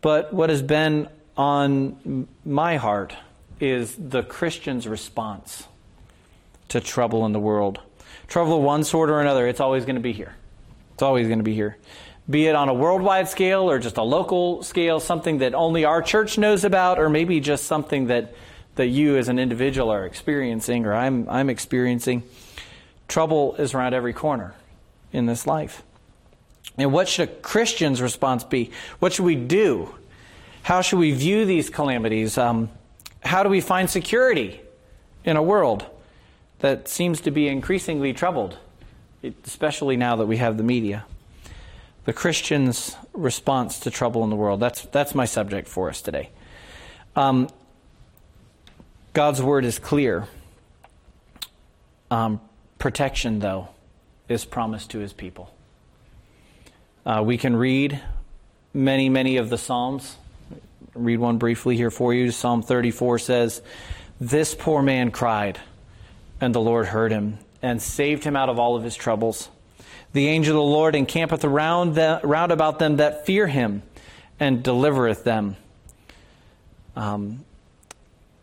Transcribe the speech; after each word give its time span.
But 0.00 0.32
what 0.32 0.50
has 0.50 0.62
been 0.62 1.08
on 1.36 2.28
my 2.44 2.76
heart 2.76 3.14
is 3.60 3.96
the 3.96 4.22
Christian's 4.22 4.86
response 4.86 5.66
to 6.68 6.80
trouble 6.80 7.26
in 7.26 7.32
the 7.32 7.40
world. 7.40 7.80
Trouble 8.28 8.58
of 8.58 8.62
one 8.62 8.84
sort 8.84 9.10
or 9.10 9.20
another, 9.20 9.46
it's 9.46 9.60
always 9.60 9.84
going 9.84 9.96
to 9.96 10.02
be 10.02 10.12
here. 10.12 10.34
It's 10.94 11.02
always 11.02 11.26
going 11.26 11.38
to 11.38 11.44
be 11.44 11.54
here. 11.54 11.76
Be 12.28 12.46
it 12.46 12.54
on 12.54 12.68
a 12.68 12.74
worldwide 12.74 13.28
scale 13.28 13.70
or 13.70 13.78
just 13.78 13.96
a 13.96 14.02
local 14.02 14.62
scale, 14.62 15.00
something 15.00 15.38
that 15.38 15.54
only 15.54 15.84
our 15.84 16.02
church 16.02 16.36
knows 16.36 16.62
about, 16.62 16.98
or 16.98 17.08
maybe 17.08 17.40
just 17.40 17.64
something 17.64 18.08
that, 18.08 18.34
that 18.74 18.88
you 18.88 19.16
as 19.16 19.28
an 19.28 19.38
individual 19.38 19.90
are 19.90 20.04
experiencing 20.04 20.84
or 20.84 20.94
I'm, 20.94 21.28
I'm 21.28 21.48
experiencing. 21.48 22.22
Trouble 23.08 23.54
is 23.56 23.72
around 23.72 23.94
every 23.94 24.12
corner 24.12 24.54
in 25.10 25.24
this 25.24 25.46
life. 25.46 25.82
And 26.76 26.92
what 26.92 27.08
should 27.08 27.28
a 27.28 27.32
Christian's 27.32 28.00
response 28.00 28.44
be? 28.44 28.70
What 28.98 29.12
should 29.12 29.24
we 29.24 29.34
do? 29.34 29.94
How 30.62 30.80
should 30.80 30.98
we 30.98 31.12
view 31.12 31.44
these 31.44 31.70
calamities? 31.70 32.36
Um, 32.36 32.70
how 33.24 33.42
do 33.42 33.48
we 33.48 33.60
find 33.60 33.88
security 33.88 34.60
in 35.24 35.36
a 35.36 35.42
world 35.42 35.86
that 36.60 36.88
seems 36.88 37.20
to 37.22 37.30
be 37.30 37.48
increasingly 37.48 38.12
troubled, 38.12 38.58
especially 39.44 39.96
now 39.96 40.16
that 40.16 40.26
we 40.26 40.36
have 40.36 40.56
the 40.56 40.62
media? 40.62 41.04
The 42.04 42.12
Christian's 42.12 42.96
response 43.12 43.80
to 43.80 43.90
trouble 43.90 44.24
in 44.24 44.30
the 44.30 44.36
world. 44.36 44.60
That's, 44.60 44.82
that's 44.82 45.14
my 45.14 45.24
subject 45.24 45.68
for 45.68 45.88
us 45.90 46.00
today. 46.00 46.30
Um, 47.16 47.48
God's 49.12 49.42
word 49.42 49.64
is 49.64 49.78
clear. 49.78 50.28
Um, 52.10 52.40
protection, 52.78 53.40
though, 53.40 53.68
is 54.28 54.44
promised 54.44 54.90
to 54.90 54.98
his 54.98 55.12
people. 55.12 55.52
Uh, 57.08 57.22
we 57.22 57.38
can 57.38 57.56
read 57.56 57.98
many, 58.74 59.08
many 59.08 59.38
of 59.38 59.48
the 59.48 59.56
Psalms 59.56 60.14
read 60.94 61.18
one 61.18 61.38
briefly 61.38 61.74
here 61.74 61.90
for 61.90 62.12
you. 62.12 62.30
Psalm 62.30 62.62
34 62.62 63.18
says, 63.18 63.62
This 64.20 64.54
poor 64.54 64.82
man 64.82 65.10
cried, 65.10 65.58
and 66.38 66.54
the 66.54 66.60
Lord 66.60 66.84
heard 66.84 67.10
him 67.10 67.38
and 67.62 67.80
saved 67.80 68.24
him 68.24 68.36
out 68.36 68.50
of 68.50 68.58
all 68.58 68.76
of 68.76 68.84
his 68.84 68.94
troubles. 68.94 69.48
The 70.12 70.28
angel 70.28 70.52
of 70.52 70.68
the 70.68 70.74
Lord 70.74 70.94
encampeth 70.94 71.44
around, 71.46 71.94
the, 71.94 72.20
round 72.22 72.52
about 72.52 72.78
them 72.78 72.96
that 72.96 73.24
fear 73.24 73.46
him 73.46 73.82
and 74.38 74.62
delivereth 74.62 75.24
them. 75.24 75.56
Um, 76.94 77.42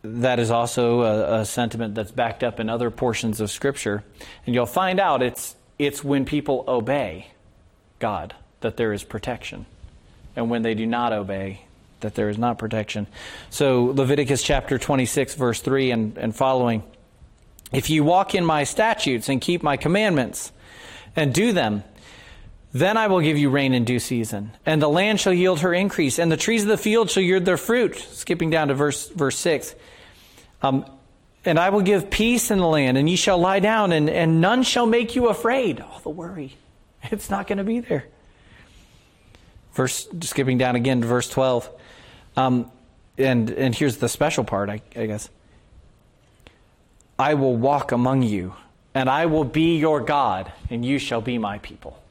that 0.01 0.39
is 0.39 0.49
also 0.49 1.01
a, 1.01 1.41
a, 1.41 1.45
sentiment 1.45 1.93
that's 1.93 2.11
backed 2.11 2.43
up 2.43 2.59
in 2.59 2.69
other 2.69 2.89
portions 2.89 3.41
of 3.41 3.51
Scripture. 3.51 4.03
And 4.47 4.55
you'll 4.55 4.65
find 4.65 4.99
out 4.99 5.21
it's, 5.21 5.55
it's 5.77 6.03
when 6.03 6.25
people 6.25 6.63
obey 6.67 7.27
God 7.99 8.33
that 8.65 8.77
there 8.77 8.93
is 8.93 9.03
protection. 9.03 9.67
And 10.35 10.49
when 10.49 10.63
they 10.63 10.73
do 10.73 10.87
not 10.87 11.13
obey, 11.13 11.61
that 11.99 12.15
there 12.15 12.29
is 12.29 12.37
not 12.39 12.57
protection. 12.57 13.05
So, 13.51 13.85
Leviticus 13.85 14.41
chapter 14.41 14.79
26, 14.79 15.35
verse 15.35 15.61
3 15.61 15.91
and, 15.91 16.17
and 16.17 16.35
following. 16.35 16.81
If 17.71 17.91
you 17.91 18.03
walk 18.03 18.33
in 18.33 18.43
my 18.43 18.63
statutes 18.63 19.29
and 19.29 19.39
keep 19.39 19.61
my 19.61 19.77
commandments 19.77 20.51
and 21.15 21.31
do 21.31 21.53
them, 21.53 21.83
then 22.73 22.97
I 22.97 23.05
will 23.05 23.21
give 23.21 23.37
you 23.37 23.51
rain 23.51 23.73
in 23.73 23.85
due 23.85 23.99
season, 23.99 24.51
and 24.65 24.81
the 24.81 24.89
land 24.89 25.19
shall 25.19 25.31
yield 25.31 25.59
her 25.59 25.73
increase, 25.73 26.17
and 26.17 26.31
the 26.31 26.37
trees 26.37 26.63
of 26.63 26.67
the 26.67 26.77
field 26.77 27.11
shall 27.11 27.23
yield 27.23 27.45
their 27.45 27.57
fruit. 27.57 27.95
Skipping 27.95 28.49
down 28.49 28.69
to 28.69 28.73
verse, 28.73 29.09
verse 29.09 29.37
6. 29.37 29.75
Um, 30.63 30.85
and 31.45 31.59
I 31.59 31.69
will 31.69 31.81
give 31.81 32.09
peace 32.09 32.49
in 32.49 32.57
the 32.57 32.67
land, 32.67 32.97
and 32.97 33.07
ye 33.07 33.15
shall 33.15 33.37
lie 33.37 33.59
down, 33.59 33.91
and, 33.91 34.09
and 34.09 34.41
none 34.41 34.63
shall 34.63 34.87
make 34.87 35.15
you 35.15 35.27
afraid. 35.29 35.81
All 35.81 35.99
the 35.99 36.09
worry. 36.09 36.57
It's 37.11 37.29
not 37.29 37.45
going 37.45 37.59
to 37.59 37.63
be 37.63 37.81
there. 37.81 38.05
Verse, 39.75 40.07
skipping 40.21 40.57
down 40.57 40.75
again 40.75 41.01
to 41.01 41.07
verse 41.07 41.29
12. 41.29 41.69
Um, 42.37 42.71
and 43.17 43.49
and 43.49 43.75
here's 43.75 43.97
the 43.97 44.09
special 44.09 44.43
part, 44.43 44.69
I, 44.69 44.81
I 44.95 45.05
guess. 45.05 45.29
I 47.17 47.35
will 47.35 47.55
walk 47.55 47.91
among 47.91 48.23
you, 48.23 48.55
and 48.93 49.09
I 49.09 49.27
will 49.27 49.43
be 49.43 49.77
your 49.77 50.01
God, 50.01 50.51
and 50.69 50.83
you 50.83 50.99
shall 50.99 51.21
be 51.21 51.37
my 51.37 51.59
people. 51.59 52.01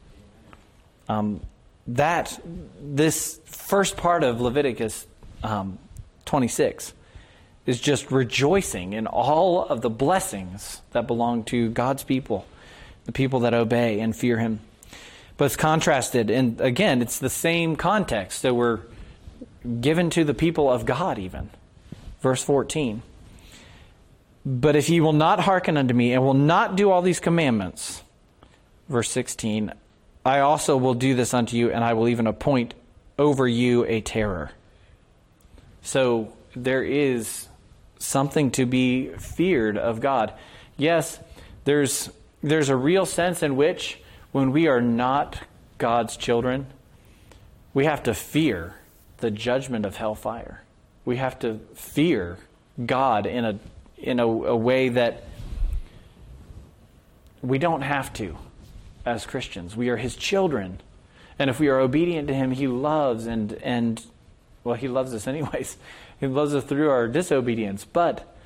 Um, 1.09 1.41
that 1.87 2.39
this 2.81 3.39
first 3.45 3.97
part 3.97 4.25
of 4.25 4.41
Leviticus 4.41 5.07
um, 5.43 5.79
26 6.25 6.95
is 7.67 7.81
just 7.81 8.11
rejoicing 8.11 8.95
in 8.95 9.07
all 9.07 9.65
of 9.65 9.83
the 9.83 9.91
blessings 9.91 10.81
that 10.93 11.07
belong 11.07 11.45
to 11.45 11.71
God's 11.71 12.05
people, 12.05 12.47
the 13.05 13.13
people 13.13 13.41
that 13.41 13.53
obey 13.53 14.01
and 14.01 14.17
fear 14.17 14.39
Him. 14.39 14.61
But 15.37 15.47
it's 15.47 15.57
contrasted, 15.57 16.31
and 16.31 16.61
again, 16.61 17.03
it's 17.03 17.19
the 17.19 17.31
same 17.31 17.77
context. 17.77 18.43
that 18.43 18.55
we're 18.55 18.81
given 19.81 20.11
to 20.11 20.25
the 20.25 20.35
people 20.35 20.71
of 20.71 20.85
God, 20.85 21.19
even. 21.19 21.51
Verse 22.21 22.43
14. 22.43 23.03
But 24.47 24.77
if 24.77 24.89
ye 24.89 25.01
will 25.01 25.15
not 25.15 25.41
hearken 25.41 25.77
unto 25.77 25.95
me 25.95 26.13
and 26.13 26.23
will 26.23 26.35
not 26.35 26.77
do 26.77 26.91
all 26.91 27.03
these 27.03 27.21
commandments, 27.21 28.03
verse 28.89 29.09
16, 29.11 29.73
I 30.25 30.41
also 30.41 30.77
will 30.77 30.95
do 30.95 31.15
this 31.15 31.35
unto 31.35 31.57
you, 31.57 31.71
and 31.71 31.83
I 31.83 31.95
will 31.95 32.09
even 32.09 32.27
appoint 32.27 32.75
over 33.19 33.49
you 33.49 33.85
a 33.87 34.01
terror. 34.01 34.51
So 35.83 36.33
there 36.55 36.83
is 36.83 37.49
something 37.99 38.51
to 38.53 38.67
be 38.67 39.09
feared 39.09 39.79
of 39.79 40.01
God. 40.01 40.33
Yes, 40.77 41.19
there's, 41.65 42.11
there's 42.43 42.69
a 42.69 42.77
real 42.77 43.07
sense 43.07 43.43
in 43.43 43.57
which 43.57 43.99
when 44.35 44.51
we 44.51 44.67
are 44.67 44.81
not 44.81 45.39
God's 45.79 46.17
children, 46.17 46.67
we 47.73 47.85
have 47.85 48.03
to 48.03 48.13
fear 48.13 48.75
the 49.19 49.31
judgment 49.31 49.87
of 49.87 49.95
hellfire. 49.95 50.65
We 51.05 51.19
have 51.19 51.39
to 51.39 51.61
fear 51.75 52.39
God 52.85 53.27
in 53.27 53.45
a 53.45 53.61
in 53.97 54.19
a, 54.19 54.27
a 54.27 54.57
way 54.57 54.89
that 54.89 55.23
we 57.43 57.59
don't 57.59 57.83
have 57.83 58.13
to 58.15 58.37
as 59.07 59.25
Christians. 59.25 59.77
We 59.77 59.89
are 59.89 59.97
his 59.97 60.17
children. 60.17 60.81
And 61.39 61.49
if 61.49 61.61
we 61.61 61.69
are 61.69 61.79
obedient 61.79 62.27
to 62.27 62.35
him, 62.35 62.51
he 62.51 62.67
loves 62.67 63.27
and 63.27 63.53
and 63.63 64.05
well, 64.65 64.75
he 64.75 64.89
loves 64.89 65.15
us 65.15 65.29
anyways. 65.29 65.77
He 66.19 66.27
loves 66.27 66.57
us 66.57 66.65
through 66.65 66.91
our 66.91 67.07
disobedience, 67.07 67.85
but 67.85 68.37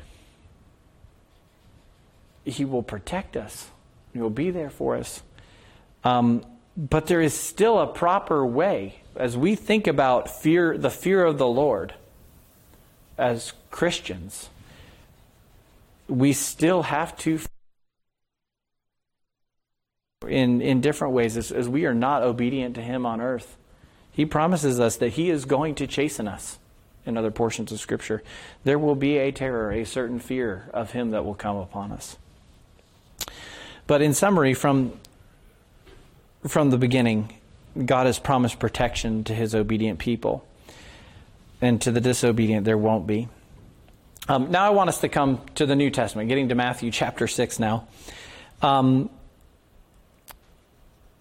he 2.44 2.66
will 2.66 2.82
protect 2.82 3.38
us. 3.38 3.70
He 4.12 4.18
will 4.18 4.28
be 4.28 4.50
there 4.50 4.68
for 4.68 4.94
us. 4.94 5.22
Um, 6.04 6.44
but 6.76 7.06
there 7.06 7.20
is 7.20 7.34
still 7.34 7.78
a 7.80 7.86
proper 7.86 8.46
way 8.46 9.00
as 9.16 9.36
we 9.36 9.56
think 9.56 9.86
about 9.86 10.30
fear, 10.30 10.78
the 10.78 10.90
fear 10.90 11.24
of 11.24 11.38
the 11.38 11.46
Lord 11.46 11.94
as 13.18 13.52
Christians. 13.70 14.48
We 16.08 16.32
still 16.32 16.82
have 16.82 17.16
to 17.18 17.40
in 20.26 20.60
in 20.60 20.80
different 20.80 21.14
ways 21.14 21.36
as, 21.36 21.52
as 21.52 21.68
we 21.68 21.84
are 21.84 21.94
not 21.94 22.22
obedient 22.22 22.74
to 22.76 22.82
Him 22.82 23.04
on 23.04 23.20
earth. 23.20 23.56
He 24.12 24.24
promises 24.24 24.80
us 24.80 24.96
that 24.96 25.10
He 25.10 25.30
is 25.30 25.44
going 25.44 25.74
to 25.76 25.86
chasten 25.86 26.28
us 26.28 26.58
in 27.04 27.16
other 27.16 27.30
portions 27.30 27.72
of 27.72 27.80
Scripture. 27.80 28.22
There 28.64 28.78
will 28.78 28.94
be 28.94 29.16
a 29.18 29.32
terror, 29.32 29.72
a 29.72 29.84
certain 29.84 30.18
fear 30.18 30.68
of 30.72 30.92
Him 30.92 31.10
that 31.10 31.24
will 31.24 31.34
come 31.34 31.56
upon 31.56 31.92
us. 31.92 32.16
But 33.86 34.02
in 34.02 34.12
summary, 34.12 34.54
from 34.54 34.92
from 36.46 36.70
the 36.70 36.78
beginning, 36.78 37.32
God 37.84 38.06
has 38.06 38.18
promised 38.18 38.58
protection 38.58 39.24
to 39.24 39.34
his 39.34 39.54
obedient 39.54 39.98
people. 39.98 40.44
And 41.60 41.80
to 41.82 41.90
the 41.90 42.00
disobedient, 42.00 42.64
there 42.64 42.78
won't 42.78 43.06
be. 43.06 43.28
Um, 44.28 44.50
now 44.50 44.64
I 44.64 44.70
want 44.70 44.88
us 44.88 45.00
to 45.00 45.08
come 45.08 45.40
to 45.56 45.66
the 45.66 45.74
New 45.74 45.90
Testament, 45.90 46.28
getting 46.28 46.50
to 46.50 46.54
Matthew 46.54 46.90
chapter 46.90 47.26
6 47.26 47.58
now. 47.58 47.88
Um, 48.62 49.10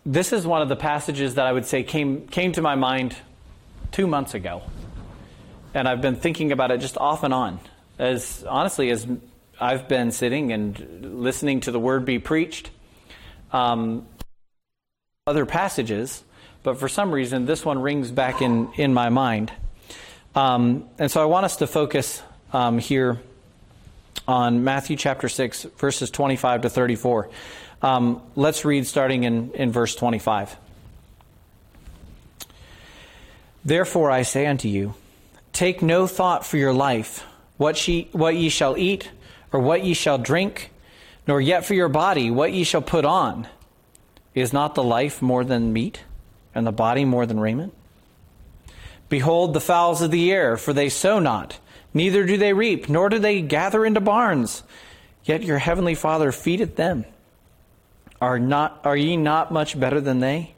this 0.06 0.32
is 0.32 0.46
one 0.46 0.62
of 0.62 0.70
the 0.70 0.76
passages 0.76 1.36
that 1.36 1.46
I 1.46 1.52
would 1.52 1.66
say 1.66 1.84
came, 1.84 2.28
came 2.28 2.52
to 2.54 2.62
my 2.62 2.76
mind 2.76 3.16
two 3.92 4.08
months 4.08 4.34
ago. 4.34 4.62
And 5.74 5.88
I've 5.88 6.02
been 6.02 6.16
thinking 6.16 6.52
about 6.52 6.72
it 6.72 6.80
just 6.80 6.98
off 6.98 7.24
and 7.24 7.34
on. 7.34 7.60
As 7.98 8.44
honestly 8.48 8.90
as 8.92 9.08
I've 9.60 9.88
been 9.88 10.12
sitting 10.12 10.52
and 10.52 11.22
listening 11.22 11.62
to 11.62 11.72
the 11.72 11.80
word 11.80 12.06
be 12.06 12.20
preached, 12.20 12.70
um, 13.52 14.06
other 15.28 15.46
passages, 15.46 16.24
but 16.64 16.80
for 16.80 16.88
some 16.88 17.12
reason 17.12 17.46
this 17.46 17.66
one 17.66 17.82
rings 17.82 18.10
back 18.10 18.42
in, 18.42 18.72
in 18.74 18.94
my 18.94 19.10
mind. 19.10 19.52
Um, 20.34 20.90
and 20.98 21.12
so 21.12 21.22
I 21.22 21.26
want 21.26 21.46
us 21.46 21.58
to 21.58 21.68
focus 21.68 22.24
um, 22.54 22.80
here 22.80 23.20
on 24.26 24.64
Matthew 24.64 24.96
chapter 24.96 25.28
6, 25.28 25.64
verses 25.78 26.10
25 26.12 26.62
to 26.62 26.70
34. 26.70 27.30
Um, 27.82 28.22
let's 28.36 28.64
read 28.64 28.88
starting 28.88 29.24
in, 29.24 29.52
in 29.52 29.72
verse 29.72 29.96
25. 29.96 30.56
Therefore 33.66 34.10
I 34.10 34.22
say 34.22 34.48
unto 34.48 34.70
you, 34.70 34.94
take 35.52 35.82
no 35.82 36.08
thought 36.08 36.46
for 36.46 36.56
your 36.56 36.74
life, 36.74 37.26
what, 37.58 37.76
she, 37.76 38.08
what 38.14 38.36
ye 38.36 38.48
shall 38.48 38.78
eat, 38.78 39.10
or 39.52 39.60
what 39.60 39.84
ye 39.84 39.94
shall 39.94 40.18
drink, 40.18 40.72
nor 41.28 41.42
yet 41.42 41.66
for 41.66 41.74
your 41.74 41.90
body, 41.90 42.32
what 42.32 42.54
ye 42.54 42.64
shall 42.64 42.82
put 42.82 43.04
on. 43.04 43.46
Is 44.38 44.54
not 44.54 44.76
the 44.76 44.84
life 44.84 45.20
more 45.20 45.44
than 45.44 45.74
meat, 45.74 46.04
and 46.54 46.68
the 46.68 46.72
body 46.72 47.06
more 47.06 47.26
than 47.26 47.40
raiment? 47.40 47.74
Behold 49.10 49.56
the 49.56 49.60
fowls 49.60 50.04
of 50.04 50.12
the 50.12 50.32
air, 50.32 50.58
for 50.58 50.74
they 50.74 50.90
sow 50.90 51.18
not, 51.18 51.58
neither 51.92 52.24
do 52.24 52.38
they 52.38 52.54
reap, 52.54 52.88
nor 52.88 53.10
do 53.10 53.18
they 53.18 53.42
gather 53.42 53.84
into 53.84 54.00
barns, 54.00 54.62
yet 55.24 55.42
your 55.42 55.58
heavenly 55.58 55.96
Father 55.96 56.32
feedeth 56.32 56.76
them. 56.76 57.06
Are 58.22 58.38
not 58.38 58.80
are 58.84 58.96
ye 58.96 59.18
not 59.18 59.52
much 59.52 59.80
better 59.80 60.00
than 60.00 60.20
they? 60.20 60.54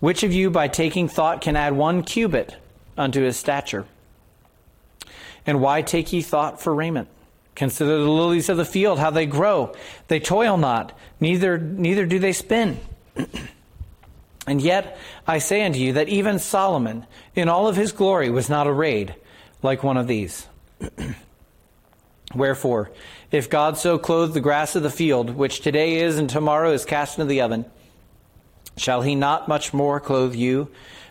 Which 0.00 0.22
of 0.22 0.32
you 0.32 0.48
by 0.48 0.68
taking 0.68 1.08
thought 1.08 1.42
can 1.42 1.56
add 1.56 1.74
one 1.74 2.02
cubit 2.02 2.56
unto 2.96 3.20
his 3.20 3.36
stature? 3.36 3.84
And 5.44 5.60
why 5.60 5.82
take 5.82 6.10
ye 6.10 6.22
thought 6.22 6.58
for 6.58 6.74
raiment? 6.74 7.08
Consider 7.54 7.98
the 7.98 8.10
lilies 8.10 8.48
of 8.48 8.56
the 8.56 8.64
field, 8.64 8.98
how 8.98 9.10
they 9.10 9.26
grow. 9.26 9.74
They 10.08 10.20
toil 10.20 10.56
not, 10.56 10.98
neither 11.20 11.58
neither 11.58 12.06
do 12.06 12.18
they 12.18 12.32
spin. 12.32 12.78
And 14.46 14.60
yet 14.60 14.98
I 15.26 15.38
say 15.38 15.64
unto 15.64 15.78
you 15.78 15.92
that 15.94 16.08
even 16.08 16.38
Solomon, 16.38 17.06
in 17.34 17.48
all 17.48 17.68
of 17.68 17.76
his 17.76 17.92
glory, 17.92 18.28
was 18.28 18.48
not 18.48 18.66
arrayed 18.66 19.14
like 19.62 19.84
one 19.84 19.96
of 19.96 20.08
these. 20.08 20.48
Wherefore, 22.34 22.90
if 23.30 23.48
God 23.48 23.78
so 23.78 23.98
clothe 23.98 24.34
the 24.34 24.40
grass 24.40 24.74
of 24.74 24.82
the 24.82 24.90
field, 24.90 25.30
which 25.30 25.60
today 25.60 25.98
is 25.98 26.18
and 26.18 26.28
tomorrow 26.28 26.72
is 26.72 26.84
cast 26.84 27.18
into 27.18 27.28
the 27.28 27.42
oven, 27.42 27.66
shall 28.76 29.02
he 29.02 29.14
not 29.14 29.48
much 29.48 29.72
more 29.72 30.00
clothe 30.00 30.34
you, 30.34 30.68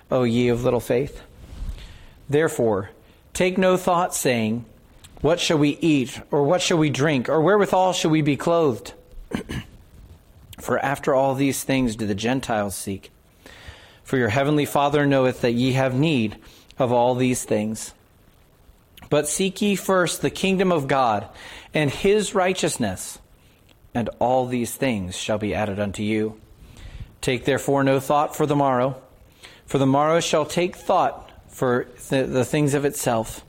O 0.10 0.24
ye 0.24 0.50
of 0.50 0.64
little 0.64 0.80
faith? 0.80 1.22
Therefore, 2.30 2.90
take 3.34 3.58
no 3.58 3.78
thought, 3.78 4.14
saying, 4.14 4.66
What 5.22 5.40
shall 5.40 5.60
we 5.60 5.78
eat, 5.82 6.20
or 6.32 6.44
what 6.44 6.62
shall 6.62 6.80
we 6.80 6.90
drink, 6.90 7.30
or 7.30 7.42
wherewithal 7.42 7.94
shall 7.94 8.12
we 8.12 8.22
be 8.22 8.36
clothed? 8.36 8.94
For 10.60 10.80
after 10.80 11.14
all 11.14 11.36
these 11.36 11.64
things 11.64 11.96
do 11.96 12.08
the 12.08 12.16
Gentiles 12.16 12.76
seek. 12.76 13.12
For 14.04 14.18
your 14.18 14.30
heavenly 14.30 14.66
Father 14.66 15.06
knoweth 15.06 15.42
that 15.42 15.54
ye 15.54 15.74
have 15.74 15.94
need 15.94 16.38
of 16.78 16.92
all 16.92 17.16
these 17.16 17.44
things. 17.44 17.94
But 19.10 19.28
seek 19.28 19.62
ye 19.62 19.76
first 19.76 20.22
the 20.22 20.30
kingdom 20.30 20.72
of 20.72 20.88
God 20.88 21.28
and 21.74 21.92
his 21.92 22.34
righteousness, 22.34 23.20
and 23.94 24.10
all 24.20 24.48
these 24.48 24.76
things 24.76 25.16
shall 25.16 25.38
be 25.38 25.54
added 25.54 25.80
unto 25.80 26.02
you. 26.02 26.40
Take 27.22 27.46
therefore 27.46 27.84
no 27.84 28.00
thought 28.00 28.36
for 28.36 28.46
the 28.46 28.56
morrow, 28.56 29.00
for 29.68 29.78
the 29.78 29.86
morrow 29.86 30.20
shall 30.20 30.46
take 30.46 30.76
thought 30.76 31.30
for 31.48 31.84
th- 32.10 32.30
the 32.30 32.46
things 32.46 32.74
of 32.74 32.86
itself. 32.86 33.46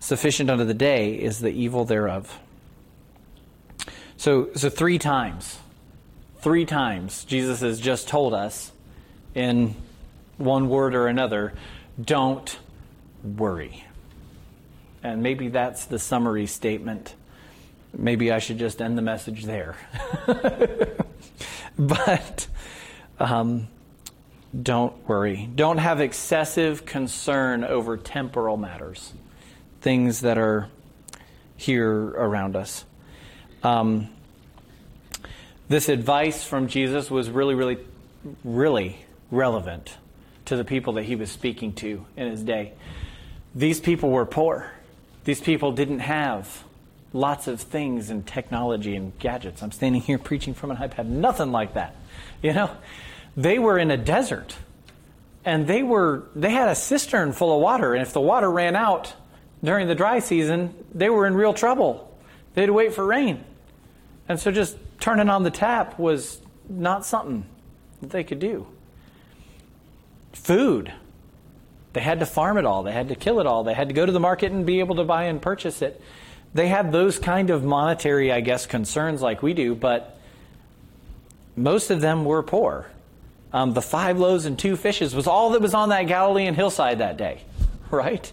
Sufficient 0.00 0.48
unto 0.50 0.64
the 0.64 0.74
day 0.74 1.14
is 1.14 1.40
the 1.40 1.50
evil 1.50 1.84
thereof. 1.84 2.38
So, 4.16 4.48
so 4.54 4.68
three 4.68 4.98
times, 4.98 5.58
three 6.40 6.64
times, 6.64 7.24
Jesus 7.24 7.60
has 7.60 7.80
just 7.80 8.08
told 8.08 8.34
us 8.34 8.72
in 9.34 9.74
one 10.36 10.68
word 10.68 10.94
or 10.94 11.06
another, 11.06 11.52
don't 12.00 12.58
worry. 13.22 13.84
And 15.02 15.22
maybe 15.22 15.48
that's 15.48 15.84
the 15.86 15.98
summary 15.98 16.46
statement. 16.46 17.14
Maybe 17.96 18.32
I 18.32 18.38
should 18.38 18.58
just 18.58 18.80
end 18.80 18.98
the 18.98 19.02
message 19.02 19.44
there. 19.44 19.76
but 21.78 22.46
um, 23.18 23.68
don't 24.60 25.08
worry. 25.08 25.48
Don't 25.54 25.78
have 25.78 26.00
excessive 26.00 26.84
concern 26.84 27.64
over 27.64 27.96
temporal 27.96 28.56
matters, 28.56 29.12
things 29.80 30.20
that 30.20 30.38
are 30.38 30.68
here 31.56 31.90
around 31.92 32.56
us. 32.56 32.84
Um, 33.62 34.10
this 35.68 35.88
advice 35.88 36.44
from 36.44 36.68
Jesus 36.68 37.10
was 37.10 37.28
really, 37.30 37.54
really, 37.54 37.78
really 38.44 39.04
relevant 39.30 39.96
to 40.46 40.56
the 40.56 40.64
people 40.64 40.94
that 40.94 41.04
he 41.04 41.14
was 41.14 41.30
speaking 41.30 41.74
to 41.74 42.06
in 42.16 42.30
his 42.30 42.42
day. 42.42 42.72
These 43.54 43.80
people 43.80 44.10
were 44.10 44.24
poor. 44.24 44.70
These 45.24 45.40
people 45.40 45.72
didn't 45.72 45.98
have 45.98 46.64
lots 47.12 47.48
of 47.48 47.60
things 47.60 48.10
and 48.10 48.26
technology 48.26 48.96
and 48.96 49.18
gadgets. 49.18 49.62
I'm 49.62 49.72
standing 49.72 50.00
here 50.00 50.18
preaching 50.18 50.54
from 50.54 50.70
an 50.70 50.76
iPad, 50.76 51.06
nothing 51.06 51.52
like 51.52 51.74
that. 51.74 51.94
You 52.42 52.52
know, 52.52 52.70
they 53.36 53.58
were 53.58 53.78
in 53.78 53.90
a 53.90 53.96
desert 53.96 54.56
and 55.44 55.66
they 55.66 55.82
were 55.82 56.24
they 56.34 56.50
had 56.50 56.68
a 56.68 56.74
cistern 56.74 57.32
full 57.32 57.54
of 57.54 57.60
water 57.60 57.94
and 57.94 58.02
if 58.02 58.12
the 58.12 58.20
water 58.20 58.50
ran 58.50 58.76
out 58.76 59.14
during 59.62 59.88
the 59.88 59.94
dry 59.94 60.18
season, 60.18 60.74
they 60.94 61.10
were 61.10 61.26
in 61.26 61.34
real 61.34 61.54
trouble. 61.54 62.16
They 62.54 62.62
had 62.62 62.66
to 62.66 62.72
wait 62.72 62.94
for 62.94 63.04
rain. 63.04 63.44
And 64.28 64.38
so 64.38 64.50
just 64.50 64.76
turning 65.00 65.28
on 65.28 65.42
the 65.42 65.50
tap 65.50 65.98
was 65.98 66.40
not 66.68 67.04
something 67.04 67.44
that 68.00 68.10
they 68.10 68.24
could 68.24 68.38
do 68.38 68.66
food. 70.32 70.92
They 71.92 72.00
had 72.00 72.20
to 72.20 72.26
farm 72.26 72.58
it 72.58 72.64
all, 72.64 72.82
they 72.82 72.92
had 72.92 73.08
to 73.08 73.14
kill 73.14 73.40
it 73.40 73.46
all, 73.46 73.64
they 73.64 73.74
had 73.74 73.88
to 73.88 73.94
go 73.94 74.06
to 74.06 74.12
the 74.12 74.20
market 74.20 74.52
and 74.52 74.64
be 74.64 74.80
able 74.80 74.96
to 74.96 75.04
buy 75.04 75.24
and 75.24 75.42
purchase 75.42 75.82
it. 75.82 76.00
They 76.54 76.68
had 76.68 76.92
those 76.92 77.18
kind 77.18 77.50
of 77.50 77.64
monetary, 77.64 78.32
I 78.32 78.40
guess, 78.40 78.66
concerns 78.66 79.20
like 79.20 79.42
we 79.42 79.52
do, 79.52 79.74
but 79.74 80.18
most 81.56 81.90
of 81.90 82.00
them 82.00 82.24
were 82.24 82.42
poor. 82.42 82.90
Um, 83.52 83.74
the 83.74 83.82
five 83.82 84.18
loaves 84.18 84.44
and 84.44 84.58
two 84.58 84.76
fishes 84.76 85.14
was 85.14 85.26
all 85.26 85.50
that 85.50 85.60
was 85.60 85.74
on 85.74 85.88
that 85.88 86.04
Galilean 86.04 86.54
hillside 86.54 86.98
that 86.98 87.16
day, 87.16 87.42
right? 87.90 88.30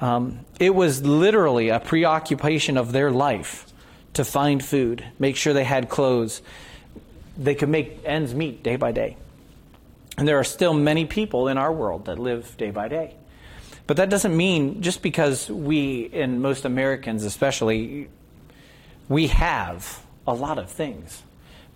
Um, 0.00 0.40
it 0.60 0.74
was 0.74 1.02
literally 1.02 1.70
a 1.70 1.80
preoccupation 1.80 2.76
of 2.76 2.92
their 2.92 3.10
life 3.10 3.66
to 4.14 4.24
find 4.24 4.64
food, 4.64 5.04
make 5.18 5.36
sure 5.36 5.52
they 5.52 5.64
had 5.64 5.88
clothes. 5.88 6.42
They 7.36 7.54
could 7.54 7.68
make 7.68 8.00
ends 8.04 8.34
meet 8.34 8.62
day 8.62 8.76
by 8.76 8.92
day. 8.92 9.16
And 10.16 10.26
there 10.26 10.38
are 10.38 10.44
still 10.44 10.74
many 10.74 11.04
people 11.04 11.48
in 11.48 11.58
our 11.58 11.72
world 11.72 12.06
that 12.06 12.18
live 12.18 12.56
day 12.56 12.70
by 12.70 12.88
day. 12.88 13.14
But 13.86 13.96
that 13.98 14.10
doesn't 14.10 14.36
mean 14.36 14.82
just 14.82 15.02
because 15.02 15.48
we, 15.48 16.10
and 16.12 16.42
most 16.42 16.64
Americans 16.64 17.24
especially, 17.24 18.08
we 19.08 19.28
have 19.28 20.04
a 20.26 20.34
lot 20.34 20.58
of 20.58 20.70
things. 20.70 21.22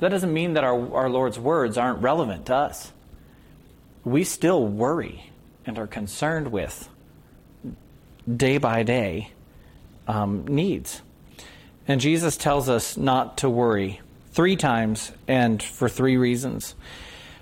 That 0.00 0.10
doesn't 0.10 0.32
mean 0.32 0.54
that 0.54 0.64
our, 0.64 0.94
our 0.94 1.08
Lord's 1.08 1.38
words 1.38 1.78
aren't 1.78 2.02
relevant 2.02 2.46
to 2.46 2.54
us. 2.56 2.92
We 4.04 4.24
still 4.24 4.66
worry 4.66 5.30
and 5.64 5.78
are 5.78 5.86
concerned 5.86 6.50
with 6.50 6.88
day 8.30 8.58
by 8.58 8.82
day 8.82 9.30
um, 10.06 10.46
needs. 10.46 11.02
And 11.88 12.00
Jesus 12.00 12.36
tells 12.36 12.68
us 12.68 12.96
not 12.96 13.38
to 13.38 13.50
worry 13.50 14.00
three 14.32 14.56
times 14.56 15.12
and 15.28 15.62
for 15.62 15.88
three 15.88 16.16
reasons. 16.16 16.74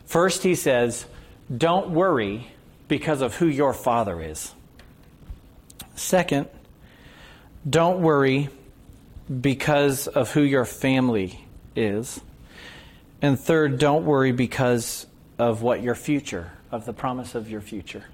First, 0.06 0.42
he 0.42 0.54
says, 0.54 1.06
Don't 1.54 1.90
worry 1.90 2.48
because 2.88 3.20
of 3.20 3.36
who 3.36 3.46
your 3.46 3.72
father 3.72 4.20
is. 4.20 4.52
Second, 5.94 6.48
don't 7.68 8.00
worry 8.00 8.48
because 9.40 10.08
of 10.08 10.32
who 10.32 10.42
your 10.42 10.64
family 10.64 11.44
is. 11.76 12.20
And 13.22 13.38
third, 13.38 13.78
don't 13.78 14.04
worry 14.04 14.32
because 14.32 15.06
of 15.38 15.62
what 15.62 15.82
your 15.82 15.94
future, 15.94 16.52
of 16.70 16.86
the 16.86 16.92
promise 16.92 17.34
of 17.34 17.50
your 17.50 17.60
future. 17.60 18.04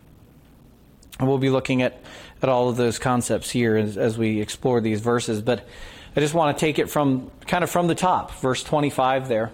And 1.19 1.29
we'll 1.29 1.39
be 1.39 1.49
looking 1.49 1.81
at, 1.83 2.03
at 2.43 2.49
all 2.49 2.69
of 2.69 2.77
those 2.77 2.99
concepts 2.99 3.51
here 3.51 3.77
as, 3.77 3.97
as 3.97 4.19
we 4.19 4.41
explore 4.41 4.81
these 4.81 5.01
verses. 5.01 5.43
But 5.43 5.67
I 6.15 6.21
just 6.21 6.35
want 6.35 6.57
to 6.57 6.61
take 6.61 6.79
it 6.79 6.91
from 6.91 7.31
kind 7.47 7.65
of 7.65 7.71
from 7.71 7.87
the 7.87 7.95
top, 7.95 8.33
verse 8.41 8.63
25 8.63 9.29
there. 9.29 9.53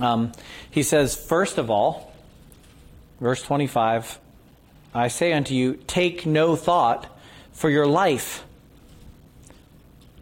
Um, 0.00 0.32
he 0.70 0.82
says, 0.82 1.16
first 1.16 1.58
of 1.58 1.70
all, 1.70 2.12
verse 3.20 3.42
25, 3.42 4.18
I 4.94 5.08
say 5.08 5.32
unto 5.32 5.54
you, 5.54 5.74
take 5.86 6.26
no 6.26 6.56
thought 6.56 7.06
for 7.52 7.70
your 7.70 7.86
life. 7.86 8.44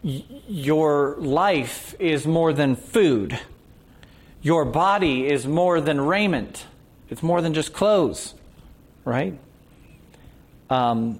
Y- 0.03 0.23
your 0.47 1.15
life 1.17 1.95
is 1.99 2.25
more 2.25 2.53
than 2.53 2.75
food. 2.75 3.39
Your 4.41 4.63
body 4.63 5.27
is 5.27 5.47
more 5.47 5.81
than 5.81 5.99
raiment. 5.99 6.65
It's 7.09 7.23
more 7.23 7.41
than 7.41 7.53
just 7.53 7.73
clothes, 7.73 8.35
right? 9.03 9.37
Um, 10.69 11.19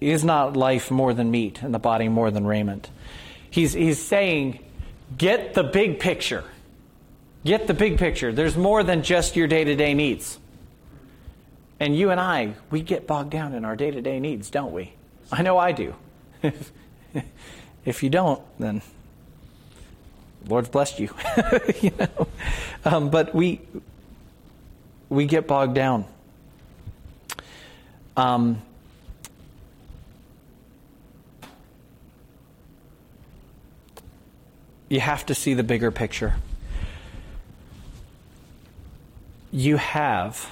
is 0.00 0.24
not 0.24 0.56
life 0.56 0.90
more 0.90 1.12
than 1.12 1.30
meat 1.30 1.62
and 1.62 1.74
the 1.74 1.78
body 1.78 2.08
more 2.08 2.30
than 2.30 2.46
raiment? 2.46 2.90
He's, 3.50 3.72
he's 3.72 4.00
saying, 4.00 4.60
Get 5.16 5.54
the 5.54 5.64
big 5.64 5.98
picture. 5.98 6.44
Get 7.44 7.66
the 7.66 7.74
big 7.74 7.98
picture. 7.98 8.32
There's 8.32 8.56
more 8.56 8.82
than 8.82 9.02
just 9.02 9.34
your 9.34 9.46
day 9.46 9.64
to 9.64 9.74
day 9.74 9.94
needs. 9.94 10.38
And 11.80 11.96
you 11.96 12.10
and 12.10 12.20
I, 12.20 12.54
we 12.70 12.82
get 12.82 13.06
bogged 13.06 13.30
down 13.30 13.54
in 13.54 13.64
our 13.64 13.74
day 13.74 13.90
to 13.90 14.00
day 14.02 14.20
needs, 14.20 14.50
don't 14.50 14.72
we? 14.72 14.92
I 15.32 15.42
know 15.42 15.56
I 15.56 15.72
do. 15.72 15.94
if 17.84 18.02
you 18.02 18.10
don't, 18.10 18.42
then 18.58 18.82
Lord's 20.46 20.68
blessed 20.68 21.00
you. 21.00 21.14
you 21.80 21.92
know? 21.98 22.28
Um, 22.84 23.10
but 23.10 23.34
we 23.34 23.60
we 25.08 25.26
get 25.26 25.46
bogged 25.46 25.74
down. 25.74 26.04
Um, 28.16 28.62
you 34.90 35.00
have 35.00 35.24
to 35.24 35.34
see 35.34 35.54
the 35.54 35.62
bigger 35.62 35.90
picture. 35.90 36.34
you 39.52 39.76
have 39.76 40.50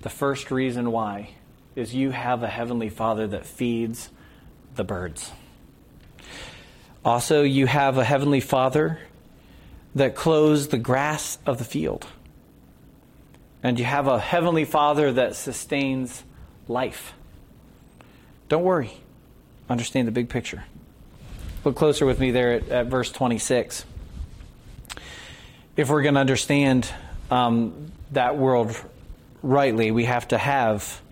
the 0.00 0.08
first 0.08 0.50
reason 0.50 0.90
why 0.90 1.30
is 1.76 1.94
you 1.94 2.10
have 2.10 2.42
a 2.42 2.48
heavenly 2.48 2.88
Father 2.88 3.26
that 3.26 3.46
feeds 3.46 4.10
the 4.74 4.84
birds. 4.84 5.30
Also, 7.04 7.42
you 7.42 7.66
have 7.66 7.98
a 7.98 8.04
heavenly 8.04 8.40
Father 8.40 8.98
that 9.94 10.14
clothes 10.14 10.68
the 10.68 10.78
grass 10.78 11.38
of 11.46 11.58
the 11.58 11.64
field. 11.64 12.06
And 13.62 13.78
you 13.78 13.84
have 13.84 14.06
a 14.06 14.18
heavenly 14.18 14.64
Father 14.64 15.12
that 15.12 15.36
sustains 15.36 16.22
life. 16.68 17.12
Don't 18.48 18.62
worry. 18.62 18.92
Understand 19.68 20.08
the 20.08 20.12
big 20.12 20.28
picture. 20.28 20.64
Look 21.68 21.76
closer 21.76 22.06
with 22.06 22.18
me 22.18 22.30
there 22.30 22.52
at, 22.52 22.68
at 22.70 22.86
verse 22.86 23.12
26. 23.12 23.84
If 25.76 25.90
we're 25.90 26.00
going 26.00 26.14
to 26.14 26.20
understand 26.20 26.90
um, 27.30 27.92
that 28.12 28.38
world 28.38 28.74
rightly, 29.42 29.90
we 29.90 30.06
have 30.06 30.28
to 30.28 30.38
have 30.38 31.02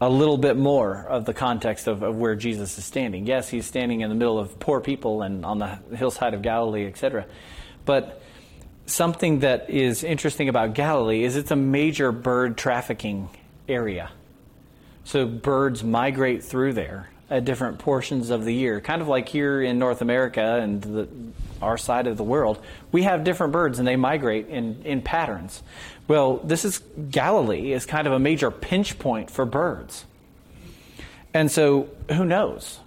a 0.00 0.08
little 0.08 0.38
bit 0.38 0.56
more 0.56 1.04
of 1.08 1.24
the 1.24 1.34
context 1.34 1.88
of, 1.88 2.04
of, 2.04 2.14
where 2.14 2.36
Jesus 2.36 2.78
is 2.78 2.84
standing. 2.84 3.26
Yes, 3.26 3.48
he's 3.48 3.66
standing 3.66 4.02
in 4.02 4.08
the 4.08 4.14
middle 4.14 4.38
of 4.38 4.60
poor 4.60 4.80
people 4.80 5.22
and 5.22 5.44
on 5.44 5.58
the 5.58 5.80
hillside 5.96 6.34
of 6.34 6.42
Galilee, 6.42 6.86
etc. 6.86 7.26
But 7.84 8.22
something 8.86 9.40
that 9.40 9.68
is 9.68 10.04
interesting 10.04 10.48
about 10.48 10.74
Galilee 10.74 11.24
is 11.24 11.34
it's 11.34 11.50
a 11.50 11.56
major 11.56 12.12
bird 12.12 12.56
trafficking 12.56 13.30
area. 13.68 14.12
So 15.02 15.26
birds 15.26 15.82
migrate 15.82 16.44
through 16.44 16.74
there 16.74 17.08
at 17.32 17.46
different 17.46 17.78
portions 17.78 18.28
of 18.28 18.44
the 18.44 18.52
year, 18.52 18.78
kind 18.78 19.00
of 19.00 19.08
like 19.08 19.26
here 19.26 19.62
in 19.62 19.78
North 19.78 20.02
America 20.02 20.60
and 20.60 20.82
the, 20.82 21.08
our 21.62 21.78
side 21.78 22.06
of 22.06 22.18
the 22.18 22.22
world. 22.22 22.62
We 22.92 23.04
have 23.04 23.24
different 23.24 23.54
birds 23.54 23.78
and 23.78 23.88
they 23.88 23.96
migrate 23.96 24.48
in, 24.48 24.82
in 24.84 25.00
patterns. 25.00 25.62
Well, 26.06 26.36
this 26.44 26.66
is 26.66 26.82
Galilee 27.10 27.72
is 27.72 27.86
kind 27.86 28.06
of 28.06 28.12
a 28.12 28.18
major 28.18 28.50
pinch 28.50 28.98
point 28.98 29.30
for 29.30 29.46
birds. 29.46 30.04
And 31.32 31.50
so, 31.50 31.88
who 32.10 32.26
knows? 32.26 32.80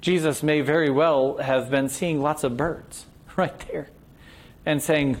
Jesus 0.00 0.44
may 0.44 0.60
very 0.60 0.88
well 0.88 1.38
have 1.38 1.68
been 1.68 1.88
seeing 1.88 2.22
lots 2.22 2.44
of 2.44 2.56
birds 2.56 3.06
right 3.36 3.58
there 3.72 3.88
and 4.64 4.80
saying, 4.80 5.20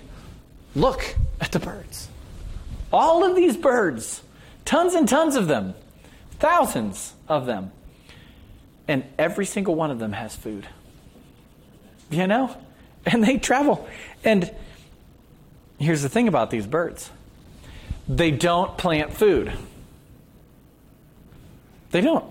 Look 0.76 1.16
at 1.40 1.50
the 1.50 1.58
birds. 1.58 2.08
All 2.92 3.28
of 3.28 3.34
these 3.34 3.56
birds, 3.56 4.22
tons 4.64 4.94
and 4.94 5.08
tons 5.08 5.34
of 5.34 5.48
them, 5.48 5.74
thousands 6.38 7.14
of 7.26 7.46
them. 7.46 7.72
And 8.90 9.04
every 9.16 9.46
single 9.46 9.76
one 9.76 9.92
of 9.92 10.00
them 10.00 10.10
has 10.10 10.34
food. 10.34 10.66
You 12.10 12.26
know? 12.26 12.54
And 13.06 13.24
they 13.24 13.38
travel. 13.38 13.88
And 14.24 14.54
here's 15.78 16.02
the 16.02 16.10
thing 16.10 16.28
about 16.28 16.50
these 16.50 16.66
birds 16.66 17.10
they 18.06 18.30
don't 18.30 18.76
plant 18.76 19.14
food. 19.14 19.50
They 21.92 22.02
don't. 22.02 22.26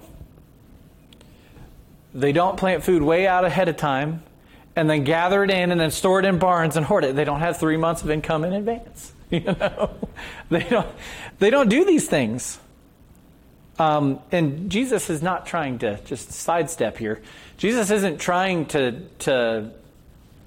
They 2.14 2.32
don't 2.32 2.56
plant 2.56 2.84
food 2.84 3.02
way 3.02 3.26
out 3.26 3.46
ahead 3.46 3.68
of 3.68 3.78
time 3.78 4.22
and 4.76 4.88
then 4.88 5.06
gather 5.06 5.44
it 5.44 5.50
in 5.50 5.72
and 5.72 5.82
then 5.82 5.90
store 5.90 6.20
it 6.20 6.26
in 6.26 6.38
barns 6.38 6.78
and 6.78 6.86
hoard 6.86 7.04
it. 7.04 7.16
They 7.16 7.24
don't 7.24 7.40
have 7.40 7.58
three 7.58 7.78
months 7.78 8.04
of 8.04 8.12
income 8.12 8.44
in 8.44 8.54
advance. 8.54 9.14
You 9.32 9.42
know, 9.42 9.92
they 10.50 10.64
don't. 10.64 10.88
They 11.40 11.50
don't 11.52 11.70
do 11.70 11.86
these 11.86 12.08
things. 12.08 12.60
Um, 13.80 14.20
and 14.32 14.70
Jesus 14.70 15.10
is 15.10 15.22
not 15.22 15.46
trying 15.46 15.80
to 15.80 16.00
just 16.04 16.34
sidestep 16.34 16.98
here. 16.98 17.22
Jesus 17.58 17.90
isn't 17.90 18.20
trying 18.20 18.66
to 18.68 19.02
to 19.20 19.72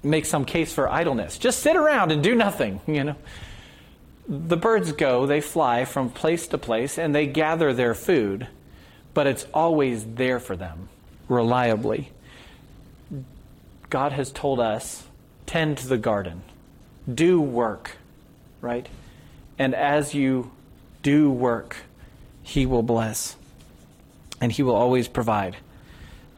make 0.03 0.25
some 0.25 0.45
case 0.45 0.71
for 0.71 0.87
idleness. 0.87 1.37
Just 1.39 1.59
sit 1.59 1.75
around 1.75 2.11
and 2.11 2.23
do 2.23 2.35
nothing. 2.35 2.79
You 2.87 3.03
know, 3.03 3.15
the 4.27 4.57
birds 4.57 4.91
go, 4.91 5.25
they 5.25 5.41
fly 5.41 5.85
from 5.85 6.09
place 6.09 6.47
to 6.47 6.57
place, 6.57 6.97
and 6.97 7.13
they 7.13 7.25
gather 7.25 7.73
their 7.73 7.95
food, 7.95 8.47
but 9.13 9.27
it's 9.27 9.45
always 9.53 10.05
there 10.05 10.39
for 10.39 10.55
them 10.55 10.89
reliably. 11.27 12.11
God 13.89 14.11
has 14.11 14.31
told 14.31 14.59
us 14.59 15.03
tend 15.45 15.77
to 15.79 15.87
the 15.87 15.97
garden, 15.97 16.41
do 17.11 17.41
work, 17.41 17.97
right? 18.61 18.87
And 19.59 19.75
as 19.75 20.13
you 20.13 20.51
do 21.01 21.29
work, 21.29 21.77
He 22.43 22.65
will 22.65 22.83
bless, 22.83 23.35
and 24.39 24.51
He 24.51 24.63
will 24.63 24.75
always 24.75 25.07
provide 25.07 25.57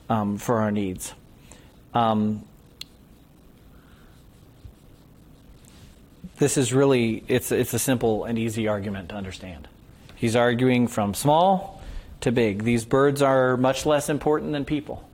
um, 0.09 0.37
for 0.37 0.59
our 0.59 0.71
needs. 0.71 1.13
Um, 1.93 2.43
this 6.37 6.57
is 6.57 6.73
really 6.73 7.23
it's 7.27 7.51
it's 7.51 7.73
a 7.73 7.79
simple 7.79 8.25
and 8.25 8.37
easy 8.37 8.67
argument 8.67 9.09
to 9.09 9.15
understand. 9.15 9.67
He's 10.15 10.35
arguing 10.35 10.87
from 10.87 11.13
small 11.13 11.81
to 12.21 12.31
big. 12.31 12.63
These 12.63 12.85
birds 12.85 13.21
are 13.21 13.57
much 13.57 13.85
less 13.85 14.09
important 14.09 14.51
than 14.53 14.65
people. 14.65 15.07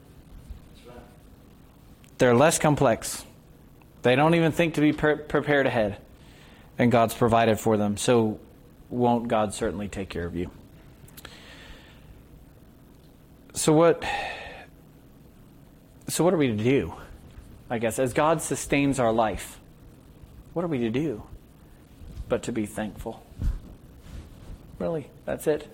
They're 2.18 2.36
less 2.36 2.60
complex. 2.60 3.26
They 4.04 4.16
don't 4.16 4.36
even 4.36 4.52
think 4.52 4.76
to 4.76 4.82
be 4.82 4.94
pre- 4.94 5.16
prepared 5.16 5.66
ahead. 5.66 5.98
And 6.78 6.92
God's 6.92 7.14
provided 7.14 7.60
for 7.60 7.78
them. 7.78 7.98
So, 7.98 8.40
won't 8.90 9.28
God 9.28 9.54
certainly 9.54 9.88
take 9.88 10.10
care 10.10 10.26
of 10.26 10.36
you? 10.36 10.50
So, 13.54 13.74
what. 13.74 14.04
So, 16.08 16.24
what 16.24 16.34
are 16.34 16.38
we 16.38 16.48
to 16.48 16.64
do? 16.64 16.94
I 17.70 17.78
guess, 17.78 18.00
as 18.00 18.14
God 18.14 18.42
sustains 18.42 19.00
our 19.00 19.12
life, 19.12 19.60
what 20.54 20.66
are 20.66 20.68
we 20.68 20.80
to 20.80 20.90
do 20.90 21.24
but 22.28 22.44
to 22.44 22.52
be 22.52 22.66
thankful? 22.66 23.26
Really, 24.80 25.10
that's 25.26 25.48
it 25.48 25.68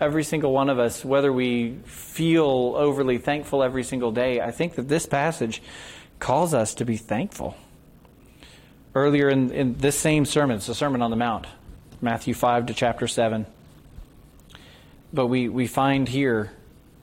every 0.00 0.24
single 0.24 0.52
one 0.52 0.68
of 0.68 0.78
us, 0.78 1.04
whether 1.04 1.32
we 1.32 1.78
feel 1.84 2.74
overly 2.76 3.18
thankful 3.18 3.62
every 3.62 3.82
single 3.82 4.12
day, 4.12 4.40
I 4.40 4.50
think 4.50 4.74
that 4.74 4.88
this 4.88 5.06
passage 5.06 5.62
calls 6.18 6.54
us 6.54 6.74
to 6.74 6.84
be 6.84 6.96
thankful. 6.96 7.56
Earlier 8.94 9.28
in, 9.28 9.50
in 9.52 9.74
this 9.74 9.98
same 9.98 10.24
sermon, 10.24 10.56
it's 10.56 10.66
the 10.66 10.74
Sermon 10.74 11.02
on 11.02 11.10
the 11.10 11.16
Mount, 11.16 11.46
Matthew 12.00 12.34
5 12.34 12.66
to 12.66 12.74
chapter 12.74 13.06
7. 13.06 13.46
But 15.12 15.26
we, 15.26 15.48
we 15.48 15.66
find 15.66 16.08
here 16.08 16.52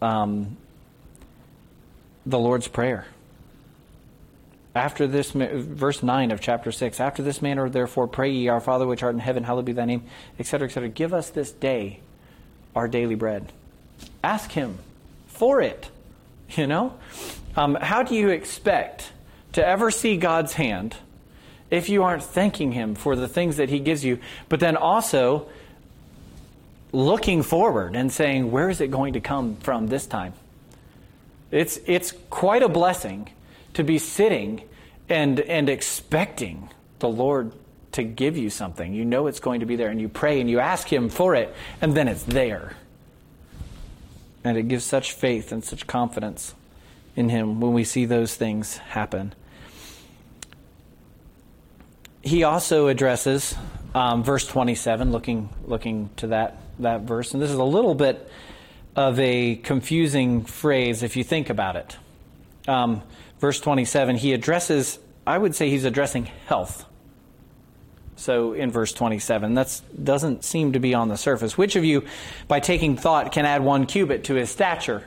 um, 0.04 0.58
the 2.26 2.38
Lord's 2.38 2.68
Prayer. 2.68 3.06
After 4.76 5.08
this, 5.08 5.32
verse 5.32 6.02
9 6.02 6.32
of 6.32 6.42
chapter 6.42 6.72
6, 6.72 7.00
after 7.00 7.22
this 7.22 7.42
manner, 7.42 7.70
therefore, 7.70 8.08
pray 8.08 8.32
ye, 8.32 8.48
Our 8.48 8.60
Father 8.60 8.88
which 8.88 9.04
art 9.04 9.14
in 9.14 9.20
heaven, 9.20 9.44
hallowed 9.44 9.66
be 9.66 9.72
thy 9.72 9.86
name, 9.86 10.04
etc., 10.40 10.68
etc. 10.68 10.90
Give 10.90 11.14
us 11.14 11.30
this 11.30 11.52
day 11.52 12.00
our 12.76 12.88
daily 12.88 13.16
bread. 13.16 13.52
Ask 14.24 14.52
Him 14.52 14.80
for 15.28 15.62
it. 15.62 15.90
You 16.50 16.68
know? 16.68 16.94
Um, 17.56 17.76
how 17.76 18.04
do 18.04 18.16
you 18.16 18.30
expect 18.30 19.12
to 19.54 19.66
ever 19.66 19.92
see 19.92 20.18
God's 20.18 20.54
hand 20.54 20.96
if 21.70 21.90
you 21.90 22.04
aren't 22.04 22.24
thanking 22.24 22.72
Him 22.72 22.96
for 22.96 23.16
the 23.16 23.28
things 23.28 23.58
that 23.58 23.70
He 23.70 23.80
gives 23.80 24.04
you, 24.04 24.20
but 24.50 24.60
then 24.60 24.76
also 24.76 25.48
looking 26.94 27.42
forward 27.42 27.96
and 27.96 28.12
saying, 28.12 28.52
where 28.52 28.70
is 28.70 28.80
it 28.80 28.92
going 28.92 29.14
to 29.14 29.20
come 29.20 29.58
from 29.58 29.88
this 29.88 30.06
time? 30.06 30.34
It's, 31.52 31.80
it's 31.86 32.14
quite 32.30 32.64
a 32.64 32.70
blessing 32.70 33.30
to 33.74 33.84
be 33.84 33.98
sitting 33.98 34.64
and, 35.10 35.40
and 35.42 35.68
expecting 35.68 36.70
the 37.00 37.10
Lord 37.10 37.52
to 37.94 38.04
give 38.04 38.38
you 38.38 38.50
something. 38.50 38.94
You 38.94 39.06
know 39.06 39.28
it's 39.28 39.40
going 39.40 39.60
to 39.60 39.66
be 39.66 39.76
there, 39.76 39.90
and 39.90 40.00
you 40.00 40.10
pray 40.10 40.40
and 40.40 40.50
you 40.50 40.60
ask 40.60 40.92
Him 40.92 41.10
for 41.10 41.36
it, 41.36 41.54
and 41.82 41.94
then 41.94 42.08
it's 42.08 42.24
there. 42.24 42.76
And 44.44 44.58
it 44.58 44.68
gives 44.68 44.84
such 44.84 45.12
faith 45.12 45.52
and 45.52 45.64
such 45.64 45.86
confidence 45.86 46.56
in 47.16 47.30
Him 47.30 47.60
when 47.60 47.74
we 47.74 47.84
see 47.84 48.06
those 48.06 48.36
things 48.36 48.78
happen. 48.78 49.34
He 52.24 52.44
also 52.44 52.88
addresses 52.88 53.56
um, 53.94 54.24
verse 54.24 54.48
27, 54.48 55.12
looking, 55.12 55.50
looking 55.66 56.10
to 56.18 56.28
that, 56.28 56.58
that 56.80 57.02
verse. 57.02 57.34
And 57.34 57.42
this 57.42 57.50
is 57.50 57.58
a 57.58 57.64
little 57.64 57.96
bit 57.96 58.30
of 58.96 59.20
a 59.20 59.56
confusing 59.56 60.44
phrase 60.44 61.04
if 61.04 61.16
you 61.16 61.24
think 61.24 61.50
about 61.50 61.76
it. 61.76 61.98
Um, 62.68 63.02
verse 63.40 63.60
27, 63.60 64.18
he 64.18 64.34
addresses, 64.34 65.00
I 65.26 65.38
would 65.38 65.56
say 65.56 65.70
he's 65.70 65.86
addressing 65.86 66.26
health. 66.48 66.86
So 68.16 68.54
in 68.54 68.72
verse 68.72 68.94
27, 68.94 69.56
that 69.56 69.82
doesn't 70.02 70.44
seem 70.44 70.74
to 70.74 70.80
be 70.80 70.94
on 70.94 71.10
the 71.10 71.18
surface. 71.18 71.58
Which 71.58 71.76
of 71.76 71.84
you, 71.84 72.06
by 72.48 72.60
taking 72.60 72.96
thought, 72.96 73.32
can 73.32 73.46
add 73.46 73.64
one 73.64 73.86
cubit 73.86 74.26
to 74.26 74.36
his 74.36 74.50
stature? 74.50 75.04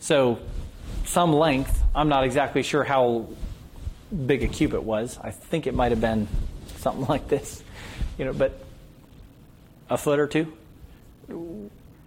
So 0.00 0.40
some 1.04 1.32
length. 1.32 1.82
I'm 1.94 2.08
not 2.08 2.24
exactly 2.24 2.62
sure 2.62 2.84
how 2.84 3.28
big 4.26 4.42
a 4.42 4.48
cubit 4.48 4.82
was. 4.82 5.18
I 5.22 5.30
think 5.30 5.66
it 5.66 5.74
might 5.74 5.92
have 5.92 6.00
been 6.00 6.26
something 6.78 7.06
like 7.08 7.28
this, 7.28 7.62
you 8.18 8.24
know, 8.24 8.32
but 8.32 8.58
a 9.88 9.98
foot 9.98 10.18
or 10.18 10.26
two. 10.26 10.52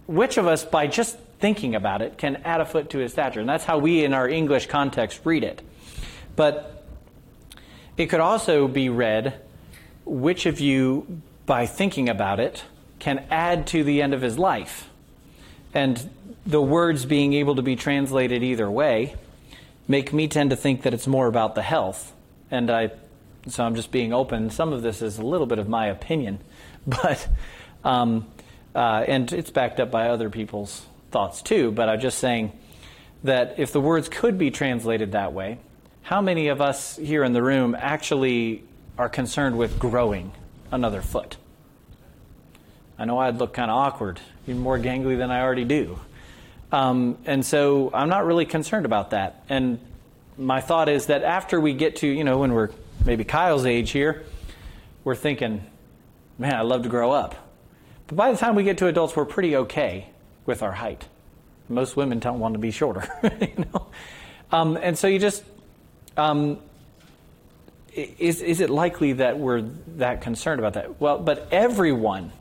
Which 0.06 0.36
of 0.36 0.46
us, 0.46 0.64
by 0.64 0.86
just 0.86 1.18
thinking 1.38 1.74
about 1.74 2.02
it, 2.02 2.18
can 2.18 2.36
add 2.44 2.60
a 2.60 2.64
foot 2.64 2.90
to 2.90 2.98
his 2.98 3.12
stature? 3.12 3.40
And 3.40 3.48
that's 3.48 3.64
how 3.64 3.78
we, 3.78 4.04
in 4.04 4.12
our 4.12 4.28
English 4.28 4.66
context, 4.66 5.20
read 5.24 5.44
it. 5.44 5.62
But 6.36 6.84
it 7.96 8.06
could 8.06 8.20
also 8.20 8.68
be 8.68 8.88
read 8.88 9.40
which 10.04 10.46
of 10.46 10.60
you, 10.60 11.22
by 11.46 11.66
thinking 11.66 12.08
about 12.08 12.40
it, 12.40 12.64
can 12.98 13.24
add 13.30 13.66
to 13.68 13.84
the 13.84 14.02
end 14.02 14.14
of 14.14 14.22
his 14.22 14.38
life. 14.38 14.88
And 15.72 16.10
the 16.46 16.60
words 16.60 17.04
being 17.04 17.32
able 17.32 17.56
to 17.56 17.62
be 17.62 17.76
translated 17.76 18.42
either 18.42 18.70
way 18.70 19.16
make 19.88 20.12
me 20.12 20.28
tend 20.28 20.50
to 20.50 20.56
think 20.56 20.82
that 20.82 20.94
it's 20.94 21.06
more 21.06 21.26
about 21.26 21.54
the 21.54 21.62
health. 21.62 22.12
And 22.50 22.70
I, 22.70 22.90
so 23.48 23.64
I'm 23.64 23.74
just 23.74 23.90
being 23.90 24.12
open. 24.12 24.50
Some 24.50 24.72
of 24.72 24.82
this 24.82 25.02
is 25.02 25.18
a 25.18 25.22
little 25.22 25.46
bit 25.46 25.58
of 25.58 25.68
my 25.68 25.86
opinion, 25.86 26.38
but, 26.86 27.26
um, 27.82 28.26
uh, 28.74 29.04
and 29.06 29.32
it's 29.32 29.50
backed 29.50 29.80
up 29.80 29.90
by 29.90 30.08
other 30.08 30.30
people's 30.30 30.84
thoughts 31.10 31.42
too. 31.42 31.70
But 31.70 31.88
I'm 31.88 32.00
just 32.00 32.18
saying 32.18 32.52
that 33.22 33.54
if 33.58 33.72
the 33.72 33.80
words 33.80 34.08
could 34.08 34.38
be 34.38 34.50
translated 34.50 35.12
that 35.12 35.32
way, 35.32 35.58
how 36.02 36.20
many 36.20 36.48
of 36.48 36.60
us 36.60 36.96
here 36.96 37.24
in 37.24 37.32
the 37.32 37.42
room 37.42 37.74
actually 37.78 38.64
are 38.98 39.08
concerned 39.08 39.56
with 39.56 39.78
growing 39.78 40.32
another 40.70 41.02
foot? 41.02 41.36
I 42.98 43.06
know 43.06 43.18
I'd 43.18 43.38
look 43.38 43.54
kind 43.54 43.70
of 43.70 43.76
awkward, 43.76 44.20
even 44.46 44.60
more 44.60 44.78
gangly 44.78 45.16
than 45.16 45.30
I 45.30 45.40
already 45.40 45.64
do. 45.64 45.98
Um, 46.70 47.18
and 47.24 47.44
so 47.44 47.90
I'm 47.92 48.08
not 48.08 48.26
really 48.26 48.46
concerned 48.46 48.86
about 48.86 49.10
that. 49.10 49.44
And 49.48 49.80
my 50.36 50.60
thought 50.60 50.88
is 50.88 51.06
that 51.06 51.22
after 51.22 51.60
we 51.60 51.72
get 51.72 51.96
to, 51.96 52.06
you 52.06 52.24
know, 52.24 52.38
when 52.38 52.52
we're 52.52 52.70
maybe 53.04 53.24
Kyle's 53.24 53.66
age 53.66 53.90
here, 53.90 54.24
we're 55.04 55.14
thinking, 55.14 55.64
man, 56.38 56.54
I'd 56.54 56.62
love 56.62 56.82
to 56.82 56.88
grow 56.88 57.12
up. 57.12 57.43
But 58.06 58.16
by 58.16 58.32
the 58.32 58.38
time 58.38 58.54
we 58.54 58.64
get 58.64 58.78
to 58.78 58.86
adults, 58.86 59.16
we're 59.16 59.24
pretty 59.24 59.56
okay 59.56 60.08
with 60.46 60.62
our 60.62 60.72
height. 60.72 61.08
Most 61.68 61.96
women 61.96 62.18
don't 62.18 62.38
want 62.38 62.54
to 62.54 62.58
be 62.58 62.70
shorter, 62.70 63.08
you 63.40 63.64
know. 63.72 63.86
Um, 64.52 64.76
and 64.76 64.98
so 64.98 65.06
you 65.06 65.18
just, 65.18 65.42
um, 66.16 66.58
is 67.94 68.42
is 68.42 68.60
it 68.60 68.70
likely 68.70 69.14
that 69.14 69.38
we're 69.38 69.62
that 69.96 70.20
concerned 70.20 70.58
about 70.58 70.74
that? 70.74 71.00
Well, 71.00 71.18
but 71.18 71.48
everyone, 71.50 72.32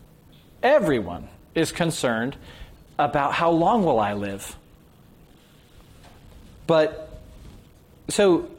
everyone 0.62 1.30
is 1.56 1.72
concerned 1.72 2.36
about 2.98 3.34
how 3.34 3.52
long 3.52 3.86
will 3.86 4.00
I 4.00 4.14
live. 4.14 4.56
But 6.68 7.22
so 8.10 8.50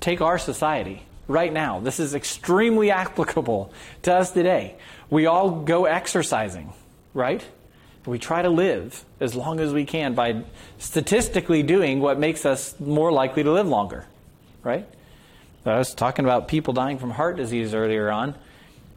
take 0.00 0.20
our 0.20 0.38
society 0.38 1.02
right 1.28 1.52
now. 1.52 1.80
This 1.80 2.00
is 2.00 2.14
extremely 2.14 2.90
applicable 2.90 3.72
to 4.02 4.14
us 4.14 4.30
today. 4.30 4.76
We 5.10 5.26
all 5.26 5.50
go 5.50 5.84
exercising, 5.84 6.72
right? 7.12 7.44
We 8.06 8.18
try 8.18 8.42
to 8.42 8.50
live 8.50 9.04
as 9.20 9.34
long 9.34 9.60
as 9.60 9.72
we 9.72 9.84
can 9.84 10.14
by 10.14 10.42
statistically 10.78 11.62
doing 11.62 12.00
what 12.00 12.18
makes 12.18 12.44
us 12.44 12.78
more 12.78 13.10
likely 13.10 13.42
to 13.42 13.52
live 13.52 13.66
longer, 13.66 14.06
right? 14.62 14.86
I 15.64 15.78
was 15.78 15.94
talking 15.94 16.24
about 16.24 16.48
people 16.48 16.74
dying 16.74 16.98
from 16.98 17.10
heart 17.10 17.36
disease 17.36 17.72
earlier 17.72 18.10
on. 18.10 18.34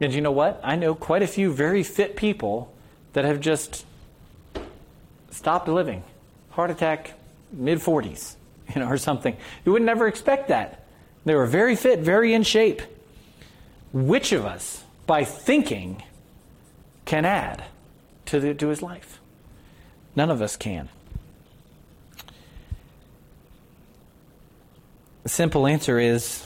And 0.00 0.12
you 0.12 0.20
know 0.20 0.32
what? 0.32 0.60
I 0.62 0.76
know 0.76 0.94
quite 0.94 1.22
a 1.22 1.26
few 1.26 1.52
very 1.52 1.82
fit 1.82 2.14
people 2.16 2.72
that 3.14 3.24
have 3.24 3.40
just 3.40 3.86
stopped 5.30 5.68
living. 5.68 6.02
Heart 6.50 6.70
attack, 6.70 7.14
mid 7.52 7.78
40s, 7.78 8.34
you 8.74 8.80
know, 8.80 8.88
or 8.88 8.98
something. 8.98 9.36
You 9.64 9.72
would 9.72 9.82
never 9.82 10.06
expect 10.06 10.48
that. 10.48 10.84
They 11.24 11.34
were 11.34 11.46
very 11.46 11.76
fit, 11.76 12.00
very 12.00 12.34
in 12.34 12.42
shape. 12.42 12.82
Which 13.92 14.32
of 14.32 14.44
us, 14.44 14.84
by 15.08 15.24
thinking, 15.24 16.02
can 17.06 17.24
add 17.24 17.64
to, 18.26 18.38
the, 18.38 18.54
to 18.54 18.68
his 18.68 18.82
life? 18.82 19.20
None 20.14 20.30
of 20.30 20.42
us 20.42 20.56
can. 20.56 20.90
The 25.22 25.30
simple 25.30 25.66
answer 25.66 25.98
is 25.98 26.44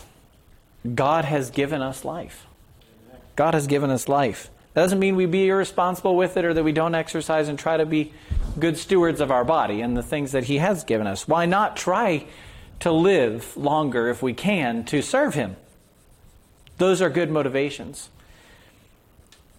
God 0.94 1.24
has 1.24 1.50
given 1.50 1.82
us 1.82 2.04
life. 2.04 2.46
God 3.34 3.54
has 3.54 3.66
given 3.66 3.90
us 3.90 4.08
life. 4.08 4.48
That 4.74 4.82
doesn't 4.82 5.00
mean 5.00 5.16
we 5.16 5.26
be 5.26 5.48
irresponsible 5.48 6.16
with 6.16 6.36
it 6.36 6.44
or 6.44 6.54
that 6.54 6.62
we 6.62 6.72
don't 6.72 6.94
exercise 6.94 7.48
and 7.48 7.58
try 7.58 7.76
to 7.76 7.84
be 7.84 8.12
good 8.60 8.78
stewards 8.78 9.20
of 9.20 9.32
our 9.32 9.44
body 9.44 9.80
and 9.80 9.96
the 9.96 10.02
things 10.04 10.32
that 10.32 10.44
He 10.44 10.58
has 10.58 10.84
given 10.84 11.08
us. 11.08 11.26
Why 11.26 11.46
not 11.46 11.76
try 11.76 12.26
to 12.80 12.92
live 12.92 13.56
longer 13.56 14.08
if 14.08 14.22
we 14.22 14.34
can 14.34 14.84
to 14.84 15.02
serve 15.02 15.34
Him? 15.34 15.56
Those 16.78 17.02
are 17.02 17.10
good 17.10 17.30
motivations. 17.30 18.08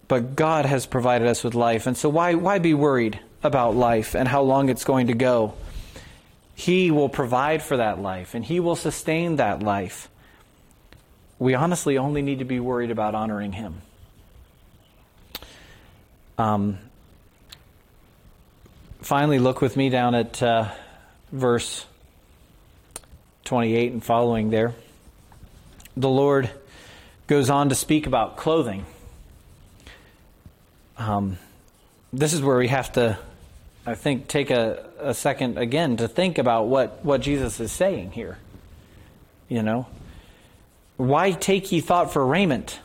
But 0.06 0.36
God 0.36 0.66
has 0.66 0.86
provided 0.86 1.28
us 1.28 1.42
with 1.42 1.54
life, 1.54 1.86
and 1.86 1.96
so 1.96 2.08
why, 2.08 2.34
why 2.34 2.58
be 2.58 2.74
worried 2.74 3.18
about 3.42 3.74
life 3.74 4.14
and 4.14 4.28
how 4.28 4.42
long 4.42 4.68
it's 4.68 4.84
going 4.84 5.06
to 5.06 5.14
go? 5.14 5.54
He 6.54 6.90
will 6.90 7.08
provide 7.08 7.62
for 7.62 7.78
that 7.78 8.00
life, 8.00 8.34
and 8.34 8.44
He 8.44 8.60
will 8.60 8.76
sustain 8.76 9.36
that 9.36 9.62
life. 9.62 10.08
We 11.38 11.54
honestly 11.54 11.98
only 11.98 12.22
need 12.22 12.38
to 12.38 12.44
be 12.44 12.60
worried 12.60 12.90
about 12.90 13.14
honoring 13.14 13.52
Him. 13.52 13.82
Um, 16.38 16.78
finally, 19.00 19.38
look 19.38 19.60
with 19.60 19.76
me 19.76 19.88
down 19.88 20.14
at 20.14 20.42
uh, 20.42 20.70
verse 21.32 21.86
28 23.44 23.92
and 23.92 24.04
following 24.04 24.50
there. 24.50 24.74
The 25.96 26.08
Lord 26.08 26.50
goes 27.26 27.50
on 27.50 27.68
to 27.68 27.74
speak 27.74 28.06
about 28.06 28.36
clothing. 28.36 28.84
Um, 30.96 31.38
this 32.12 32.32
is 32.32 32.42
where 32.42 32.56
we 32.56 32.68
have 32.68 32.92
to, 32.92 33.18
I 33.86 33.94
think, 33.94 34.28
take 34.28 34.50
a, 34.50 34.86
a 35.00 35.14
second 35.14 35.58
again 35.58 35.96
to 35.98 36.08
think 36.08 36.38
about 36.38 36.66
what, 36.68 37.04
what 37.04 37.20
Jesus 37.20 37.60
is 37.60 37.72
saying 37.72 38.12
here. 38.12 38.38
You 39.48 39.62
know, 39.62 39.86
why 40.96 41.32
take 41.32 41.72
ye 41.72 41.80
thought 41.80 42.12
for 42.12 42.24
raiment? 42.24 42.80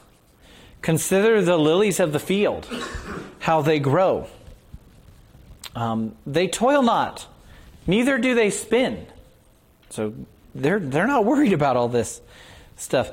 Consider 0.82 1.42
the 1.42 1.58
lilies 1.58 2.00
of 2.00 2.14
the 2.14 2.20
field, 2.20 2.68
how 3.40 3.62
they 3.62 3.80
grow. 3.80 4.28
Um, 5.76 6.16
they 6.26 6.48
toil 6.48 6.82
not, 6.82 7.28
neither 7.86 8.18
do 8.18 8.34
they 8.34 8.50
spin. 8.50 9.06
So 9.90 10.14
they're, 10.56 10.80
they're 10.80 11.08
not 11.08 11.26
worried 11.26 11.54
about 11.54 11.78
all 11.78 11.88
this 11.88 12.22
stuff. 12.78 13.12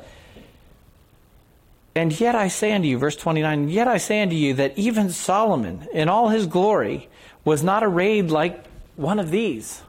And 1.97 2.21
yet 2.21 2.35
I 2.35 2.49
say 2.49 2.73
unto 2.73 2.87
you, 2.87 2.99
verse 2.99 3.17
29, 3.17 3.71
yet 3.71 3.89
I 3.89 3.97
say 3.97 4.21
unto 4.21 4.37
you 4.37 4.53
that 4.55 4.77
even 4.77 5.09
Solomon 5.09 5.89
in 5.95 6.11
all 6.11 6.29
his 6.29 6.47
glory 6.47 7.09
was 7.43 7.63
not 7.63 7.83
arrayed 7.83 8.31
like 8.31 8.67
one 8.97 9.19
of 9.19 9.31
these. 9.31 9.81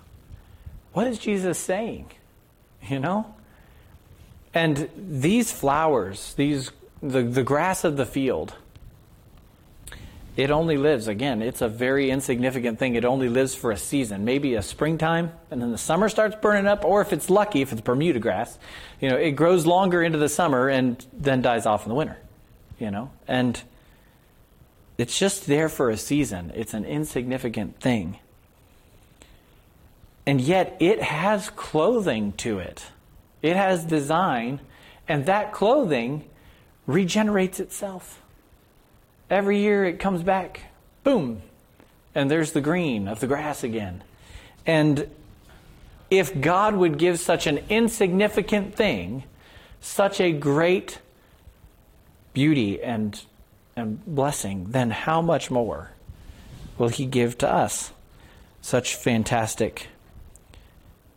What 0.93 1.06
is 1.06 1.20
Jesus 1.20 1.60
saying? 1.60 2.10
You 2.82 3.00
know? 3.00 3.36
And 4.54 4.89
these 4.96 5.52
flowers, 5.52 6.34
these 6.36 6.72
the, 7.04 7.24
the 7.24 7.43
grass 7.43 7.84
of 7.84 7.98
the 7.98 8.06
field, 8.06 8.56
it 10.38 10.52
only 10.52 10.78
lives, 10.78 11.08
again, 11.08 11.41
it's 11.41 11.62
a 11.62 11.67
very 11.67 12.12
insignificant 12.12 12.78
thing. 12.78 12.93
It 12.93 13.04
only 13.04 13.28
lives 13.28 13.56
for 13.56 13.71
a 13.71 13.78
season, 13.78 14.23
maybe 14.23 14.54
a 14.54 14.62
springtime, 14.62 15.32
and 15.50 15.60
then 15.60 15.71
the 15.71 15.80
summer 15.80 16.10
starts 16.10 16.36
burning 16.39 16.67
up, 16.67 16.86
or 16.86 17.02
if 17.02 17.12
it's 17.12 17.28
lucky, 17.28 17.63
if 17.63 17.71
it's 17.71 17.82
Bermuda 17.82 18.19
grass, 18.19 18.60
you 19.02 19.10
know, 19.10 19.17
it 19.17 19.32
grows 19.32 19.65
longer 19.65 20.04
into 20.04 20.19
the 20.19 20.30
summer 20.30 20.69
and 20.69 21.04
then 21.12 21.41
dies 21.41 21.65
off 21.65 21.86
in 21.86 21.89
the 21.89 21.95
winter, 21.95 22.19
you 22.78 22.91
know? 22.91 23.10
And 23.28 23.60
it's 25.00 25.17
just 25.17 25.47
there 25.47 25.69
for 25.69 25.89
a 25.89 25.97
season. 25.97 26.52
It's 26.56 26.76
an 26.76 26.86
insignificant 26.86 27.80
thing. 27.80 28.19
And 30.28 30.39
yet 30.39 30.78
it 30.80 31.02
has 31.02 31.50
clothing 31.50 32.34
to 32.34 32.60
it. 32.60 32.86
It 33.41 33.56
has 33.56 33.84
design, 33.84 34.60
and 35.08 35.26
that 35.26 35.52
clothing 35.52 36.30
regenerates 36.86 37.60
itself. 37.60 38.21
Every 39.30 39.60
year 39.60 39.86
it 39.86 40.00
comes 40.00 40.24
back, 40.24 40.62
boom, 41.04 41.42
and 42.16 42.32
there's 42.32 42.54
the 42.54 42.62
green 42.62 43.08
of 43.08 43.20
the 43.20 43.28
grass 43.28 43.63
again. 43.63 44.04
And 44.66 45.10
if 46.10 46.40
God 46.40 46.76
would 46.76 46.98
give 46.98 47.20
such 47.20 47.48
an 47.48 47.60
insignificant 47.70 48.76
thing 48.76 49.24
such 49.82 50.20
a 50.20 50.32
great 50.32 51.00
beauty 52.34 52.82
and, 52.82 53.22
and 53.76 54.04
blessing, 54.06 54.66
then 54.70 54.92
how 54.92 55.22
much 55.22 55.52
more 55.52 55.92
will 56.78 56.90
He 56.90 57.06
give 57.06 57.38
to 57.40 57.52
us 57.52 57.92
such 58.62 58.96
fantastic, 58.96 59.88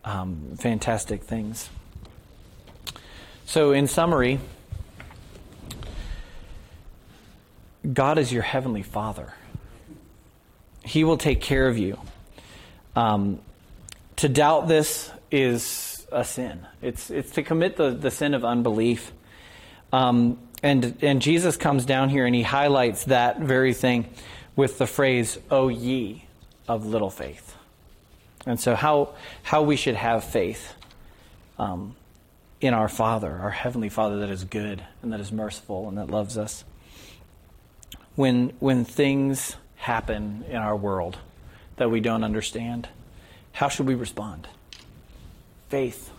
um, 0.05 0.57
fantastic 0.59 1.23
things? 1.23 1.71
So, 3.45 3.73
in 3.73 3.87
summary, 3.89 4.41
God 7.93 8.19
is 8.19 8.33
your 8.33 8.43
heavenly 8.43 8.83
Father. 8.83 9.33
He 10.85 11.05
will 11.05 11.17
take 11.17 11.41
care 11.41 11.69
of 11.69 11.79
you. 11.79 11.99
Um, 12.97 13.41
to 14.17 14.29
doubt 14.29 14.69
this 14.69 15.11
is 15.31 16.07
a 16.13 16.25
sin. 16.25 16.67
It's 16.83 17.11
it's 17.11 17.33
to 17.33 17.43
commit 17.43 17.77
the, 17.77 17.91
the 17.91 18.11
sin 18.11 18.35
of 18.35 18.45
unbelief. 18.45 19.13
Um, 19.93 20.39
and 20.63 20.97
and 21.03 21.23
Jesus 21.23 21.57
comes 21.57 21.85
down 21.85 22.09
here 22.11 22.27
and 22.27 22.35
he 22.35 22.43
highlights 22.43 23.05
that 23.05 23.41
very 23.41 23.73
thing 23.73 24.11
with 24.57 24.79
the 24.79 24.87
phrase 24.87 25.39
"O 25.51 25.69
ye 25.69 26.27
of 26.69 26.87
little 26.87 27.11
faith." 27.11 27.57
And 28.47 28.59
so 28.59 28.75
how 28.75 29.15
how 29.43 29.63
we 29.63 29.77
should 29.77 29.95
have 29.95 30.25
faith 30.25 30.75
um, 31.59 31.95
in 32.61 32.75
our 32.75 32.89
Father, 32.89 33.31
our 33.31 33.51
heavenly 33.51 33.89
Father 33.89 34.19
that 34.21 34.31
is 34.31 34.45
good 34.45 34.83
and 35.03 35.13
that 35.13 35.21
is 35.21 35.33
merciful 35.33 35.89
and 35.89 35.97
that 35.99 36.11
loves 36.11 36.37
us. 36.37 36.65
When, 38.21 38.53
when 38.59 38.85
things 38.85 39.57
happen 39.77 40.45
in 40.51 40.57
our 40.57 40.77
world 40.77 41.17
that 41.77 41.91
we 41.91 42.01
don't 42.01 42.23
understand, 42.23 42.87
how 43.53 43.71
should 43.71 43.87
we 43.87 43.95
respond? 43.95 44.47
Faith, 45.71 46.11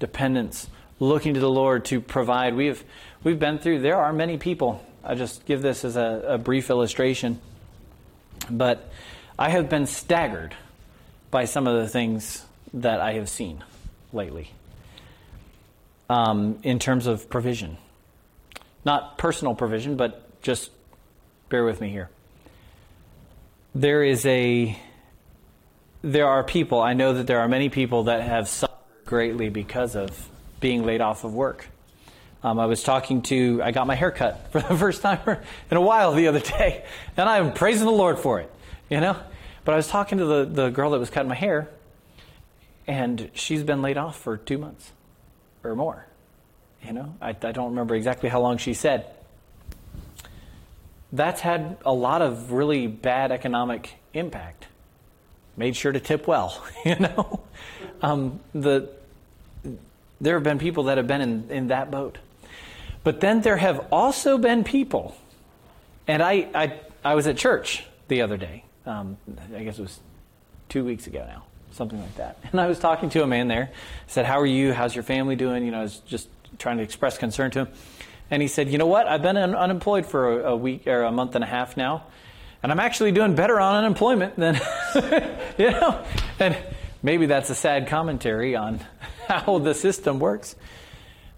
dependence, 0.00 0.66
looking 0.98 1.34
to 1.34 1.38
the 1.38 1.48
Lord 1.48 1.84
to 1.84 2.00
provide. 2.00 2.56
We've, 2.56 2.82
we've 3.22 3.38
been 3.38 3.58
through, 3.58 3.82
there 3.82 3.98
are 3.98 4.12
many 4.12 4.36
people. 4.36 4.84
I 5.04 5.14
just 5.14 5.46
give 5.46 5.62
this 5.62 5.84
as 5.84 5.94
a, 5.94 6.24
a 6.26 6.38
brief 6.38 6.70
illustration. 6.70 7.38
But 8.50 8.90
I 9.38 9.50
have 9.50 9.68
been 9.68 9.86
staggered 9.86 10.56
by 11.30 11.44
some 11.44 11.68
of 11.68 11.80
the 11.80 11.88
things 11.88 12.44
that 12.72 13.00
I 13.00 13.12
have 13.12 13.28
seen 13.28 13.62
lately 14.12 14.50
um, 16.10 16.58
in 16.64 16.80
terms 16.80 17.06
of 17.06 17.30
provision. 17.30 17.76
Not 18.84 19.18
personal 19.18 19.54
provision, 19.54 19.96
but 19.96 20.42
just 20.42 20.72
bear 21.48 21.64
with 21.64 21.80
me 21.80 21.88
here. 21.88 22.10
There 23.74 24.02
is 24.02 24.24
a 24.26 24.78
there 26.04 26.28
are 26.28 26.44
people, 26.44 26.82
I 26.82 26.92
know 26.92 27.14
that 27.14 27.26
there 27.26 27.40
are 27.40 27.48
many 27.48 27.70
people 27.70 28.04
that 28.04 28.22
have 28.22 28.46
suffered 28.46 28.76
greatly 29.06 29.48
because 29.48 29.96
of 29.96 30.28
being 30.60 30.84
laid 30.84 31.00
off 31.00 31.24
of 31.24 31.32
work. 31.32 31.66
Um, 32.42 32.60
I 32.60 32.66
was 32.66 32.82
talking 32.82 33.22
to, 33.22 33.62
I 33.64 33.70
got 33.70 33.86
my 33.86 33.94
hair 33.94 34.10
cut 34.10 34.48
for 34.52 34.60
the 34.60 34.76
first 34.76 35.00
time 35.00 35.20
in 35.70 35.76
a 35.76 35.80
while 35.80 36.12
the 36.12 36.28
other 36.28 36.40
day, 36.40 36.84
and 37.16 37.26
I'm 37.26 37.54
praising 37.54 37.86
the 37.86 37.92
Lord 37.92 38.18
for 38.18 38.40
it, 38.40 38.52
you 38.90 39.00
know? 39.00 39.16
But 39.64 39.72
I 39.72 39.76
was 39.76 39.88
talking 39.88 40.18
to 40.18 40.26
the, 40.26 40.44
the 40.44 40.68
girl 40.68 40.90
that 40.90 40.98
was 40.98 41.08
cutting 41.08 41.30
my 41.30 41.34
hair, 41.34 41.70
and 42.86 43.30
she's 43.32 43.62
been 43.62 43.80
laid 43.80 43.96
off 43.96 44.18
for 44.18 44.36
two 44.36 44.58
months 44.58 44.92
or 45.62 45.74
more. 45.74 46.06
You 46.82 46.92
know, 46.92 47.14
I, 47.18 47.30
I 47.30 47.52
don't 47.52 47.70
remember 47.70 47.94
exactly 47.94 48.28
how 48.28 48.42
long 48.42 48.58
she 48.58 48.74
said. 48.74 49.06
That's 51.14 51.40
had 51.40 51.78
a 51.86 51.92
lot 51.92 52.20
of 52.20 52.52
really 52.52 52.86
bad 52.86 53.32
economic 53.32 53.94
impact. 54.12 54.66
Made 55.56 55.76
sure 55.76 55.92
to 55.92 56.00
tip 56.00 56.26
well, 56.26 56.62
you 56.84 56.96
know. 56.96 57.40
Um, 58.02 58.40
the 58.52 58.90
there 60.20 60.34
have 60.34 60.42
been 60.42 60.58
people 60.58 60.84
that 60.84 60.96
have 60.96 61.06
been 61.06 61.20
in, 61.20 61.50
in 61.50 61.68
that 61.68 61.90
boat. 61.90 62.18
But 63.04 63.20
then 63.20 63.42
there 63.42 63.58
have 63.58 63.86
also 63.92 64.38
been 64.38 64.64
people, 64.64 65.14
and 66.08 66.22
I, 66.22 66.48
I, 66.54 66.80
I 67.04 67.14
was 67.14 67.26
at 67.26 67.36
church 67.36 67.84
the 68.08 68.22
other 68.22 68.36
day. 68.36 68.64
Um, 68.86 69.18
I 69.54 69.62
guess 69.62 69.78
it 69.78 69.82
was 69.82 70.00
two 70.68 70.84
weeks 70.84 71.06
ago 71.06 71.24
now, 71.26 71.44
something 71.72 72.00
like 72.00 72.16
that. 72.16 72.38
And 72.50 72.60
I 72.60 72.66
was 72.66 72.78
talking 72.78 73.10
to 73.10 73.22
a 73.22 73.26
man 73.26 73.48
there. 73.48 73.70
Said, 74.06 74.24
How 74.24 74.40
are 74.40 74.46
you? 74.46 74.72
How's 74.72 74.94
your 74.94 75.04
family 75.04 75.36
doing? 75.36 75.64
You 75.64 75.70
know, 75.70 75.80
I 75.80 75.82
was 75.82 75.98
just 75.98 76.28
trying 76.58 76.78
to 76.78 76.82
express 76.82 77.18
concern 77.18 77.50
to 77.52 77.60
him. 77.60 77.68
And 78.30 78.42
he 78.42 78.48
said, 78.48 78.70
You 78.70 78.78
know 78.78 78.86
what? 78.86 79.06
I've 79.06 79.22
been 79.22 79.36
un- 79.36 79.54
unemployed 79.54 80.06
for 80.06 80.40
a, 80.40 80.52
a 80.52 80.56
week 80.56 80.86
or 80.86 81.02
a 81.02 81.12
month 81.12 81.34
and 81.34 81.44
a 81.44 81.46
half 81.46 81.76
now, 81.76 82.04
and 82.62 82.72
I'm 82.72 82.80
actually 82.80 83.12
doing 83.12 83.34
better 83.34 83.60
on 83.60 83.76
unemployment 83.76 84.36
than, 84.36 84.54
you 85.58 85.70
know. 85.70 86.04
And 86.38 86.56
maybe 87.02 87.26
that's 87.26 87.50
a 87.50 87.54
sad 87.54 87.88
commentary 87.88 88.56
on 88.56 88.80
how 89.28 89.58
the 89.58 89.74
system 89.74 90.18
works. 90.18 90.56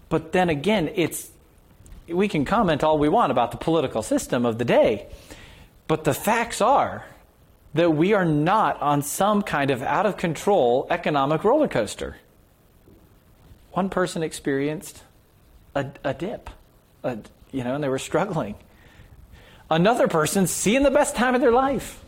But 0.09 0.31
then 0.31 0.49
again, 0.49 0.91
it's 0.95 1.29
we 2.07 2.27
can 2.27 2.45
comment 2.45 2.83
all 2.83 2.97
we 2.97 3.09
want 3.09 3.31
about 3.31 3.51
the 3.51 3.57
political 3.57 4.01
system 4.01 4.45
of 4.45 4.57
the 4.57 4.65
day, 4.65 5.07
but 5.87 6.03
the 6.03 6.13
facts 6.13 6.61
are 6.61 7.05
that 7.73 7.91
we 7.91 8.13
are 8.13 8.25
not 8.25 8.81
on 8.81 9.01
some 9.01 9.41
kind 9.41 9.71
of 9.71 9.81
out 9.83 10.05
of 10.05 10.17
control 10.17 10.87
economic 10.89 11.43
roller 11.43 11.67
coaster. 11.67 12.17
One 13.71 13.89
person 13.89 14.23
experienced 14.23 15.03
a, 15.75 15.91
a 16.03 16.13
dip, 16.13 16.49
a, 17.07 17.19
you 17.51 17.63
know, 17.63 17.75
and 17.75 17.83
they 17.83 17.89
were 17.89 17.99
struggling. 17.99 18.55
Another 19.69 20.07
person 20.07 20.47
seeing 20.47 20.83
the 20.83 20.91
best 20.91 21.15
time 21.15 21.35
of 21.35 21.41
their 21.41 21.51
life. 21.51 22.03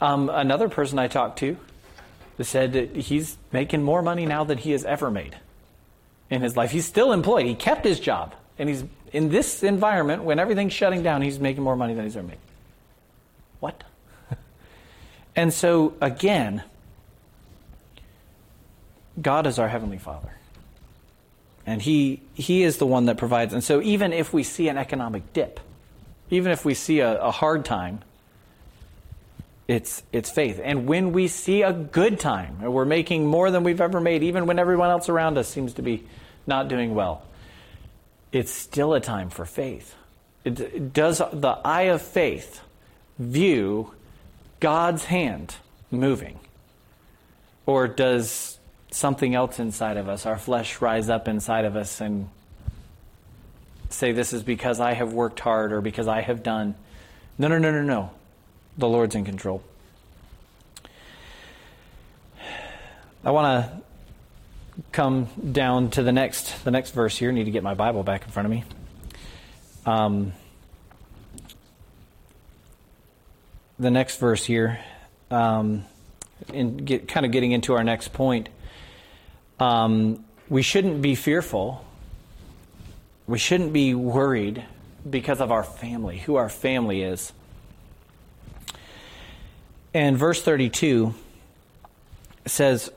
Um, 0.00 0.30
another 0.30 0.68
person 0.68 0.98
I 0.98 1.08
talked 1.08 1.38
to 1.40 1.56
said 2.42 2.72
that 2.72 2.96
he's 2.96 3.36
making 3.52 3.82
more 3.82 4.00
money 4.00 4.24
now 4.24 4.44
than 4.44 4.56
he 4.56 4.70
has 4.72 4.84
ever 4.84 5.10
made 5.10 5.36
in 6.30 6.40
his 6.40 6.56
life. 6.56 6.70
He's 6.70 6.86
still 6.86 7.12
employed. 7.12 7.44
He 7.44 7.54
kept 7.54 7.84
his 7.84 8.00
job. 8.00 8.34
And 8.58 8.68
he's 8.68 8.84
in 9.12 9.28
this 9.30 9.62
environment, 9.62 10.24
when 10.24 10.38
everything's 10.38 10.72
shutting 10.72 11.02
down, 11.02 11.22
he's 11.22 11.38
making 11.38 11.62
more 11.62 11.76
money 11.76 11.94
than 11.94 12.04
he's 12.04 12.16
ever 12.16 12.26
made. 12.26 12.38
What? 13.58 13.82
and 15.36 15.52
so, 15.52 15.94
again, 16.00 16.62
God 19.20 19.46
is 19.46 19.58
our 19.58 19.68
Heavenly 19.68 19.98
Father. 19.98 20.30
And 21.66 21.82
he, 21.82 22.22
he 22.34 22.62
is 22.62 22.78
the 22.78 22.86
one 22.86 23.06
that 23.06 23.18
provides. 23.18 23.52
And 23.52 23.62
so, 23.62 23.80
even 23.82 24.12
if 24.12 24.32
we 24.32 24.42
see 24.42 24.68
an 24.68 24.78
economic 24.78 25.32
dip, 25.32 25.60
even 26.30 26.52
if 26.52 26.64
we 26.64 26.74
see 26.74 27.00
a, 27.00 27.20
a 27.20 27.30
hard 27.30 27.64
time, 27.64 28.00
it's, 29.68 30.02
it's 30.12 30.30
faith. 30.30 30.60
And 30.62 30.86
when 30.86 31.12
we 31.12 31.28
see 31.28 31.62
a 31.62 31.72
good 31.72 32.18
time, 32.18 32.58
and 32.60 32.72
we're 32.72 32.84
making 32.84 33.26
more 33.26 33.50
than 33.50 33.62
we've 33.62 33.80
ever 33.80 34.00
made, 34.00 34.22
even 34.24 34.46
when 34.46 34.58
everyone 34.58 34.90
else 34.90 35.08
around 35.08 35.38
us 35.38 35.48
seems 35.48 35.74
to 35.74 35.82
be 35.82 36.04
not 36.46 36.68
doing 36.68 36.94
well, 36.94 37.22
it's 38.32 38.50
still 38.50 38.94
a 38.94 39.00
time 39.00 39.30
for 39.30 39.44
faith. 39.44 39.94
It, 40.44 40.92
does 40.92 41.18
the 41.18 41.58
eye 41.64 41.82
of 41.82 42.02
faith 42.02 42.62
view 43.18 43.92
God's 44.58 45.04
hand 45.04 45.56
moving? 45.90 46.40
Or 47.66 47.86
does 47.86 48.58
something 48.90 49.34
else 49.34 49.58
inside 49.58 49.96
of 49.96 50.08
us, 50.08 50.26
our 50.26 50.38
flesh, 50.38 50.80
rise 50.80 51.08
up 51.08 51.28
inside 51.28 51.64
of 51.64 51.76
us 51.76 52.00
and 52.00 52.28
say, 53.88 54.12
This 54.12 54.32
is 54.32 54.42
because 54.42 54.80
I 54.80 54.94
have 54.94 55.12
worked 55.12 55.40
hard 55.40 55.72
or 55.72 55.80
because 55.80 56.08
I 56.08 56.20
have 56.20 56.42
done? 56.42 56.74
No, 57.38 57.48
no, 57.48 57.58
no, 57.58 57.70
no, 57.70 57.82
no. 57.82 58.10
The 58.78 58.88
Lord's 58.88 59.14
in 59.14 59.24
control. 59.24 59.62
I 63.24 63.32
want 63.32 63.66
to 63.66 63.82
come 64.92 65.28
down 65.52 65.90
to 65.90 66.02
the 66.02 66.12
next 66.12 66.64
the 66.64 66.70
next 66.70 66.92
verse 66.92 67.16
here. 67.16 67.30
I 67.30 67.34
need 67.34 67.44
to 67.44 67.50
get 67.50 67.62
my 67.62 67.74
Bible 67.74 68.02
back 68.02 68.24
in 68.24 68.30
front 68.30 68.46
of 68.46 68.50
me. 68.50 68.64
Um, 69.84 70.32
the 73.78 73.90
next 73.90 74.18
verse 74.18 74.44
here, 74.44 74.78
um, 75.30 75.84
in 76.52 76.78
get, 76.78 77.08
kind 77.08 77.26
of 77.26 77.32
getting 77.32 77.52
into 77.52 77.74
our 77.74 77.84
next 77.84 78.12
point. 78.12 78.48
Um, 79.60 80.24
we 80.48 80.62
shouldn't 80.62 81.02
be 81.02 81.14
fearful. 81.14 81.84
We 83.26 83.38
shouldn't 83.38 83.72
be 83.72 83.94
worried 83.94 84.64
because 85.08 85.40
of 85.40 85.52
our 85.52 85.62
family, 85.62 86.18
who 86.18 86.36
our 86.36 86.48
family 86.48 87.02
is. 87.02 87.32
And 89.94 90.16
verse 90.16 90.42
32 90.42 91.14
says, 92.46 92.90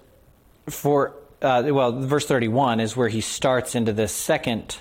For 0.70 1.14
uh, 1.44 1.64
well, 1.68 1.92
verse 1.92 2.26
31 2.26 2.80
is 2.80 2.96
where 2.96 3.10
he 3.10 3.20
starts 3.20 3.76
into 3.76 3.92
this 3.92 4.14
second 4.14 4.78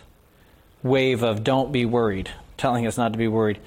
wave 0.82 1.22
of 1.24 1.42
don't 1.42 1.72
be 1.72 1.84
worried, 1.84 2.30
telling 2.56 2.86
us 2.86 2.96
not 2.96 3.12
to 3.12 3.18
be 3.18 3.28
worried. 3.28 3.58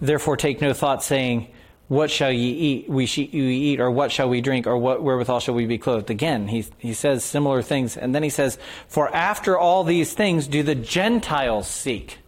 Therefore, 0.00 0.36
take 0.36 0.60
no 0.60 0.72
thought, 0.72 1.04
saying, 1.04 1.48
What 1.88 2.10
shall 2.10 2.32
ye 2.32 2.50
eat? 2.50 2.88
We 2.88 3.04
sh- 3.06 3.18
eat, 3.18 3.78
or 3.78 3.90
what 3.90 4.10
shall 4.10 4.28
we 4.28 4.40
drink, 4.40 4.66
or 4.66 4.78
what 4.78 5.02
wherewithal 5.02 5.40
shall 5.40 5.54
we 5.54 5.66
be 5.66 5.76
clothed? 5.76 6.10
Again, 6.10 6.48
he, 6.48 6.64
he 6.78 6.94
says 6.94 7.24
similar 7.24 7.60
things. 7.60 7.96
And 7.96 8.14
then 8.14 8.22
he 8.22 8.30
says, 8.30 8.58
For 8.88 9.14
after 9.14 9.58
all 9.58 9.84
these 9.84 10.14
things 10.14 10.46
do 10.46 10.62
the 10.62 10.74
Gentiles 10.74 11.68
seek. 11.68 12.18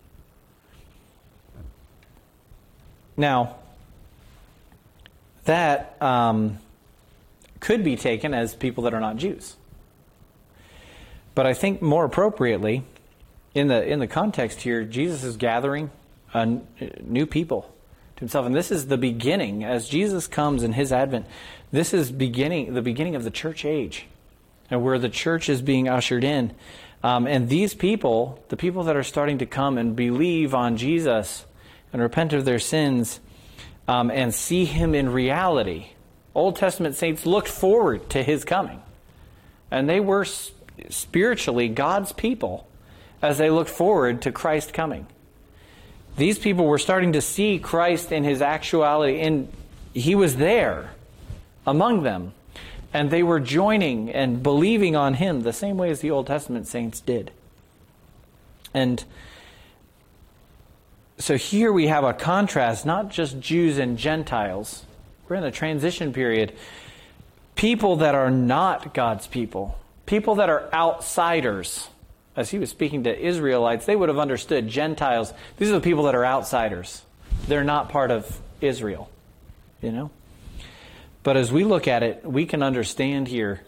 Now, 3.17 3.57
that 5.45 5.97
um, 6.03 6.59
could 7.61 7.83
be 7.83 7.97
taken 7.97 8.35
as 8.35 8.55
people 8.55 8.85
that 8.85 8.93
are 8.93 9.01
not 9.01 9.17
Jews. 9.17 9.57
But 11.35 11.47
I 11.47 11.55
think 11.55 11.81
more 11.81 12.05
appropriately, 12.05 12.85
in 13.55 13.69
the 13.69 13.83
in 13.83 14.01
the 14.01 14.07
context 14.07 14.61
here, 14.61 14.85
Jesus 14.85 15.25
is 15.25 15.39
gathering 15.39 15.91
a 16.35 16.61
new 17.03 17.25
people 17.25 17.75
to 18.17 18.21
himself, 18.21 18.47
and 18.47 18.55
this 18.55 18.71
is 18.71 18.87
the 18.87 18.97
beginning 18.97 19.63
as 19.63 19.89
Jesus 19.89 20.27
comes 20.27 20.63
in 20.63 20.73
His 20.73 20.91
advent. 20.91 21.27
This 21.71 21.93
is 21.93 22.11
beginning 22.11 22.73
the 22.73 22.83
beginning 22.83 23.15
of 23.15 23.25
the 23.25 23.31
church 23.31 23.65
age, 23.65 24.07
and 24.71 24.83
where 24.83 24.99
the 24.99 25.11
church 25.11 25.49
is 25.49 25.61
being 25.61 25.89
ushered 25.89 26.25
in. 26.25 26.55
Um, 27.03 27.27
and 27.27 27.49
these 27.49 27.75
people, 27.75 28.43
the 28.49 28.57
people 28.57 28.85
that 28.85 28.97
are 28.97 29.03
starting 29.03 29.39
to 29.39 29.47
come 29.47 29.77
and 29.77 29.95
believe 29.95 30.55
on 30.55 30.79
Jesus 30.79 31.45
and 31.93 32.01
repent 32.01 32.33
of 32.33 32.47
their 32.47 32.59
sins 32.59 33.21
um, 33.87 34.11
and 34.11 34.35
see 34.35 34.65
Him 34.65 34.95
in 34.95 35.11
reality, 35.11 35.89
Old 36.35 36.57
Testament 36.57 36.95
saints 36.95 37.27
looked 37.27 37.49
forward 37.49 38.09
to 38.11 38.23
His 38.23 38.45
coming, 38.47 38.81
and 39.71 39.89
they 39.89 40.01
were 40.01 40.27
spiritually 40.89 41.69
God's 41.69 42.13
people 42.13 42.67
as 43.21 43.37
they 43.37 43.51
looked 43.51 43.71
forward 43.71 44.23
to 44.23 44.33
Christ 44.33 44.73
coming. 44.73 45.07
These 46.17 46.39
people 46.39 46.67
were 46.67 46.79
starting 46.79 47.13
to 47.13 47.21
see 47.21 47.59
Christ 47.59 48.11
in 48.11 48.25
his 48.25 48.41
actuality, 48.41 49.21
and 49.21 49.49
he 49.93 50.15
was 50.15 50.37
there 50.37 50.91
among 51.67 52.03
them. 52.03 52.33
And 52.93 53.11
they 53.11 53.23
were 53.23 53.41
joining 53.41 54.11
and 54.11 54.43
believing 54.43 54.97
on 54.97 55.15
him 55.15 55.43
the 55.43 55.53
same 55.53 55.77
way 55.77 55.91
as 55.91 56.01
the 56.01 56.11
Old 56.11 56.27
Testament 56.27 56.67
saints 56.67 57.01
did. 57.01 57.31
And 58.73 59.05
so 61.19 61.37
here 61.37 61.73
we 61.73 61.89
have 61.89 62.05
a 62.05 62.15
contrast, 62.15 62.87
not 62.87 63.11
just 63.11 63.41
Jews 63.41 63.79
and 63.79 63.99
Gentiles. 63.99 64.85
We're 65.29 65.37
in 65.37 65.45
a 65.45 65.51
transition 65.51 66.13
period. 66.13 66.53
People 67.55 67.97
that 67.97 68.15
are 68.15 68.31
not 68.31 68.95
God's 68.95 69.27
people, 69.27 69.79
people 70.07 70.37
that 70.37 70.49
are 70.49 70.69
outsiders. 70.73 71.89
As 72.37 72.51
he 72.51 72.59
was 72.59 72.69
speaking 72.69 73.05
to 73.05 73.19
Israelites, 73.19 73.87
they 73.87 73.97
would 73.97 74.11
have 74.11 74.19
understood 74.19 74.69
Gentiles. 74.69 75.33
These 75.57 75.71
are 75.71 75.75
the 75.75 75.81
people 75.81 76.05
that 76.05 76.15
are 76.15 76.25
outsiders. 76.25 77.03
They're 77.49 77.65
not 77.65 77.89
part 77.89 78.11
of 78.11 78.41
Israel, 78.61 79.11
you 79.81 79.91
know? 79.91 80.11
But 81.23 81.37
as 81.37 81.51
we 81.51 81.65
look 81.65 81.89
at 81.89 82.03
it, 82.03 82.25
we 82.25 82.45
can 82.47 82.63
understand 82.63 83.27
here 83.29 83.63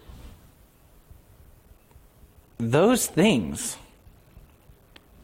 those 2.58 3.06
things, 3.06 3.76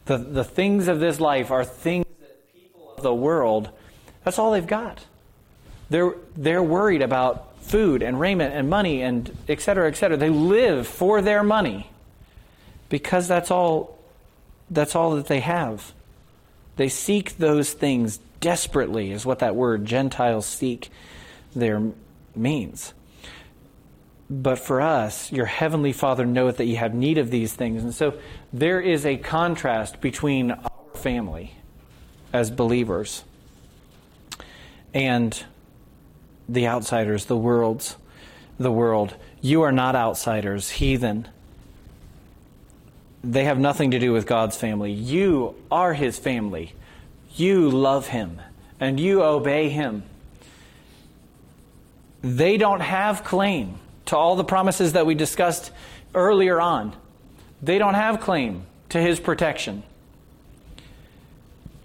the, 0.07 0.19
the 0.19 0.45
things 0.45 0.89
of 0.89 0.99
this 1.01 1.21
life, 1.21 1.51
are 1.51 1.65
things 1.65 2.07
that 2.21 2.55
people 2.55 2.95
of 2.97 3.03
the 3.03 3.15
world, 3.15 3.69
that's 4.25 4.39
all 4.39 4.53
they've 4.53 4.67
got. 4.67 5.05
They're, 5.91 6.15
they're 6.35 6.63
worried 6.63 7.03
about 7.03 7.63
food 7.63 8.03
and 8.03 8.19
raiment 8.19 8.55
and 8.55 8.71
money 8.71 9.03
and 9.03 9.37
et 9.49 9.61
cetera, 9.61 9.89
et 9.89 9.97
cetera. 9.97 10.17
They 10.17 10.31
live 10.31 10.87
for 10.87 11.21
their 11.21 11.43
money 11.43 11.91
because 12.95 13.27
that's 13.27 13.51
all, 13.51 13.99
that's 14.71 14.95
all 14.95 15.17
that 15.17 15.27
they 15.27 15.41
have. 15.41 15.93
They 16.77 16.89
seek 16.89 17.39
those 17.39 17.73
things 17.73 18.21
desperately, 18.39 19.11
is 19.11 19.27
what 19.27 19.41
that 19.41 19.57
word 19.57 19.85
Gentiles 19.85 20.47
seek 20.47 20.91
there 21.57 21.91
means. 22.37 22.95
But 24.31 24.61
for 24.61 24.81
us, 24.81 25.33
your 25.33 25.47
heavenly 25.47 25.93
Father 25.93 26.25
knoweth 26.25 26.59
that 26.59 26.67
you 26.67 26.77
have 26.77 26.95
need 26.95 27.19
of 27.19 27.33
these 27.33 27.53
things. 27.53 27.83
And 27.83 27.93
so 27.93 28.15
there 28.53 28.81
is 28.81 29.05
a 29.05 29.17
contrast 29.17 30.01
between 30.01 30.53
our 30.53 30.95
family 30.95 31.57
as 32.33 32.53
believers 32.53 33.25
and 34.95 35.45
the 36.49 36.69
outsiders, 36.69 37.25
the 37.25 37.37
world's 37.37 37.97
the 38.57 38.71
world. 38.71 39.17
You 39.41 39.63
are 39.63 39.73
not 39.73 39.97
outsiders, 39.97 40.71
heathen. 40.71 41.27
They 43.25 43.45
have 43.45 43.59
nothing 43.59 43.93
to 43.93 43.99
do 43.99 44.13
with 44.13 44.27
God's 44.27 44.57
family. 44.57 44.93
You 44.93 45.55
are 45.71 45.95
his 45.95 46.19
family. 46.19 46.75
You 47.37 47.71
love 47.71 48.09
him 48.09 48.41
and 48.79 49.01
you 49.01 49.23
obey 49.23 49.71
him. 49.71 50.03
They 52.21 52.59
don't 52.59 52.81
have 52.81 53.25
claim 53.25 53.79
to 54.07 54.17
all 54.17 54.37
the 54.37 54.45
promises 54.45 54.93
that 54.93 55.07
we 55.07 55.15
discussed 55.15 55.73
earlier 56.15 56.61
on. 56.61 56.95
They 57.63 57.79
don't 57.79 57.95
have 57.95 58.21
claim 58.21 58.65
to 58.91 59.01
his 59.01 59.21
protection. 59.21 59.83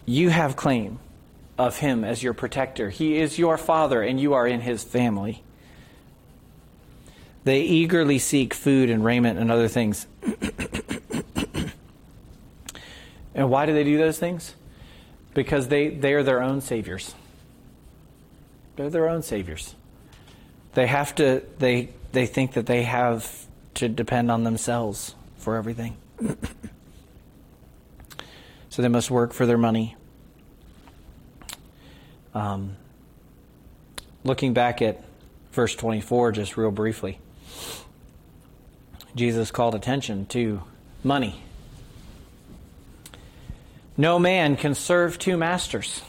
You 0.06 0.30
have 0.30 0.56
claim 0.58 1.00
of 1.58 1.78
him 1.78 2.04
as 2.04 2.22
your 2.22 2.34
protector. 2.34 2.90
He 2.90 3.18
is 3.18 3.40
your 3.40 3.58
father, 3.58 4.02
and 4.02 4.20
you 4.20 4.34
are 4.34 4.48
in 4.48 4.62
his 4.62 4.84
family. 4.84 5.44
They 7.44 7.62
eagerly 7.62 8.20
seek 8.20 8.54
food 8.54 8.90
and 8.90 9.04
raiment 9.06 9.40
and 9.40 9.52
other 9.52 9.68
things. 9.68 10.06
and 13.40 13.50
why 13.50 13.66
do 13.66 13.74
they 13.74 13.86
do 13.86 13.98
those 13.98 14.20
things? 14.20 14.54
Because 15.34 15.70
they, 15.70 15.88
they 15.88 16.14
are 16.14 16.24
their 16.24 16.44
own 16.44 16.60
saviors. 16.60 17.16
They're 18.76 18.90
their 18.90 19.08
own 19.08 19.24
saviors. 19.24 19.76
They 20.74 20.88
have 20.88 21.16
to, 21.16 21.42
they 21.58 21.90
they 22.12 22.26
think 22.26 22.54
that 22.54 22.66
they 22.66 22.84
have 22.84 23.48
to 23.76 23.88
depend 23.88 24.30
on 24.30 24.44
themselves 24.44 25.16
for 25.38 25.56
everything. 25.56 25.96
so 28.70 28.82
they 28.82 28.90
must 28.90 29.10
work 29.10 29.32
for 29.32 29.46
their 29.46 29.58
money. 29.58 29.96
Um, 32.34 32.76
looking 34.26 34.54
back 34.54 34.82
at 34.82 35.02
verse 35.54 35.76
24, 35.76 36.34
just 36.34 36.58
real 36.58 36.72
briefly, 36.72 37.20
Jesus 39.16 39.50
called 39.50 39.76
attention 39.76 40.26
to 40.28 40.62
money. 41.06 41.42
No 44.00 44.18
man 44.18 44.56
can 44.56 44.76
serve 44.76 45.20
two 45.20 45.36
masters 45.36 46.02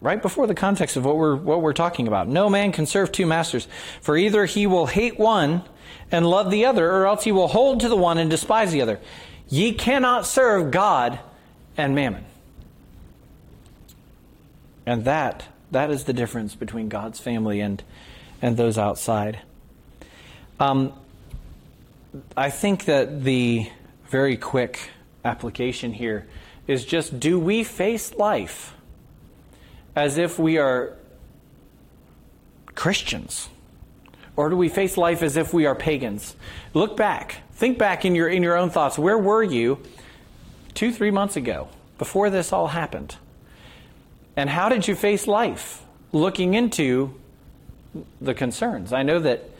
right 0.00 0.20
before 0.20 0.48
the 0.48 0.56
context 0.56 0.96
of 0.96 1.04
what 1.04 1.16
we're, 1.16 1.36
what 1.36 1.62
we're 1.62 1.72
talking 1.72 2.08
about. 2.08 2.26
No 2.26 2.50
man 2.50 2.72
can 2.72 2.84
serve 2.84 3.12
two 3.12 3.26
masters, 3.26 3.68
for 4.00 4.16
either 4.16 4.44
he 4.44 4.66
will 4.66 4.86
hate 4.86 5.20
one 5.20 5.62
and 6.10 6.26
love 6.26 6.50
the 6.50 6.64
other, 6.64 6.90
or 6.90 7.06
else 7.06 7.22
he 7.22 7.30
will 7.30 7.46
hold 7.46 7.78
to 7.82 7.88
the 7.88 7.94
one 7.94 8.18
and 8.18 8.28
despise 8.28 8.72
the 8.72 8.82
other. 8.82 8.98
Ye 9.48 9.72
cannot 9.72 10.26
serve 10.26 10.72
God 10.72 11.20
and 11.76 11.94
mammon. 11.94 12.24
And 14.84 15.04
that, 15.04 15.44
that 15.70 15.92
is 15.92 16.02
the 16.02 16.12
difference 16.12 16.56
between 16.56 16.88
God's 16.88 17.20
family 17.20 17.60
and, 17.60 17.84
and 18.42 18.56
those 18.56 18.78
outside. 18.78 19.38
Um, 20.58 20.92
I 22.36 22.50
think 22.50 22.86
that 22.86 23.22
the 23.22 23.70
very 24.10 24.36
quick 24.36 24.90
application 25.24 25.92
here 25.92 26.26
is 26.66 26.84
just 26.84 27.18
do 27.18 27.38
we 27.38 27.64
face 27.64 28.14
life 28.14 28.74
as 29.94 30.18
if 30.18 30.38
we 30.38 30.58
are 30.58 30.96
Christians? 32.74 33.48
Or 34.34 34.48
do 34.48 34.56
we 34.56 34.68
face 34.68 34.96
life 34.96 35.22
as 35.22 35.36
if 35.36 35.52
we 35.52 35.66
are 35.66 35.74
pagans? 35.74 36.36
Look 36.72 36.96
back. 36.96 37.42
Think 37.52 37.78
back 37.78 38.04
in 38.04 38.14
your, 38.14 38.28
in 38.28 38.42
your 38.42 38.56
own 38.56 38.70
thoughts. 38.70 38.98
Where 38.98 39.18
were 39.18 39.42
you 39.42 39.78
two, 40.74 40.90
three 40.90 41.10
months 41.10 41.36
ago, 41.36 41.68
before 41.98 42.30
this 42.30 42.52
all 42.52 42.68
happened? 42.68 43.16
And 44.36 44.48
how 44.48 44.70
did 44.70 44.88
you 44.88 44.94
face 44.94 45.26
life 45.26 45.82
looking 46.12 46.54
into 46.54 47.14
the 48.20 48.32
concerns? 48.32 48.92
I 48.92 49.02
know 49.02 49.18
that 49.18 49.50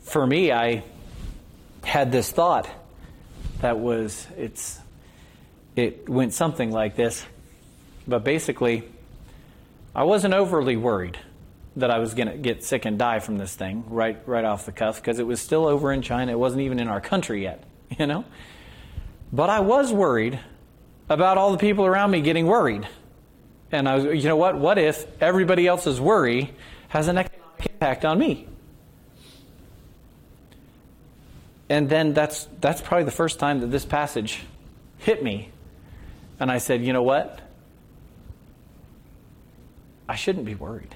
for 0.00 0.26
me, 0.26 0.50
I 0.50 0.82
had 1.84 2.10
this 2.10 2.32
thought 2.32 2.68
that 3.60 3.78
was, 3.78 4.26
it's, 4.36 4.80
it 5.78 6.08
went 6.08 6.32
something 6.34 6.72
like 6.72 6.96
this. 6.96 7.24
But 8.06 8.24
basically, 8.24 8.82
I 9.94 10.02
wasn't 10.02 10.34
overly 10.34 10.76
worried 10.76 11.18
that 11.76 11.90
I 11.90 11.98
was 11.98 12.14
going 12.14 12.28
to 12.28 12.36
get 12.36 12.64
sick 12.64 12.84
and 12.84 12.98
die 12.98 13.20
from 13.20 13.38
this 13.38 13.54
thing 13.54 13.84
right 13.88 14.18
right 14.26 14.44
off 14.44 14.66
the 14.66 14.72
cuff 14.72 14.96
because 15.00 15.20
it 15.20 15.26
was 15.26 15.40
still 15.40 15.66
over 15.66 15.92
in 15.92 16.02
China. 16.02 16.32
It 16.32 16.38
wasn't 16.38 16.62
even 16.62 16.80
in 16.80 16.88
our 16.88 17.00
country 17.00 17.42
yet, 17.42 17.62
you 17.98 18.06
know. 18.06 18.24
But 19.32 19.50
I 19.50 19.60
was 19.60 19.92
worried 19.92 20.40
about 21.08 21.38
all 21.38 21.52
the 21.52 21.58
people 21.58 21.86
around 21.86 22.10
me 22.10 22.22
getting 22.22 22.46
worried. 22.46 22.86
And 23.70 23.88
I 23.88 23.96
was, 23.96 24.04
you 24.04 24.28
know 24.28 24.36
what? 24.36 24.56
What 24.56 24.78
if 24.78 25.06
everybody 25.20 25.66
else's 25.66 26.00
worry 26.00 26.54
has 26.88 27.06
an 27.08 27.18
economic 27.18 27.70
impact 27.70 28.04
on 28.04 28.18
me? 28.18 28.48
And 31.68 31.88
then 31.88 32.14
that's 32.14 32.48
that's 32.60 32.80
probably 32.80 33.04
the 33.04 33.10
first 33.10 33.38
time 33.38 33.60
that 33.60 33.70
this 33.70 33.84
passage 33.84 34.40
hit 34.98 35.22
me. 35.22 35.50
And 36.40 36.50
I 36.50 36.58
said, 36.58 36.84
you 36.84 36.92
know 36.92 37.02
what? 37.02 37.40
I 40.08 40.14
shouldn't 40.14 40.46
be 40.46 40.54
worried. 40.54 40.94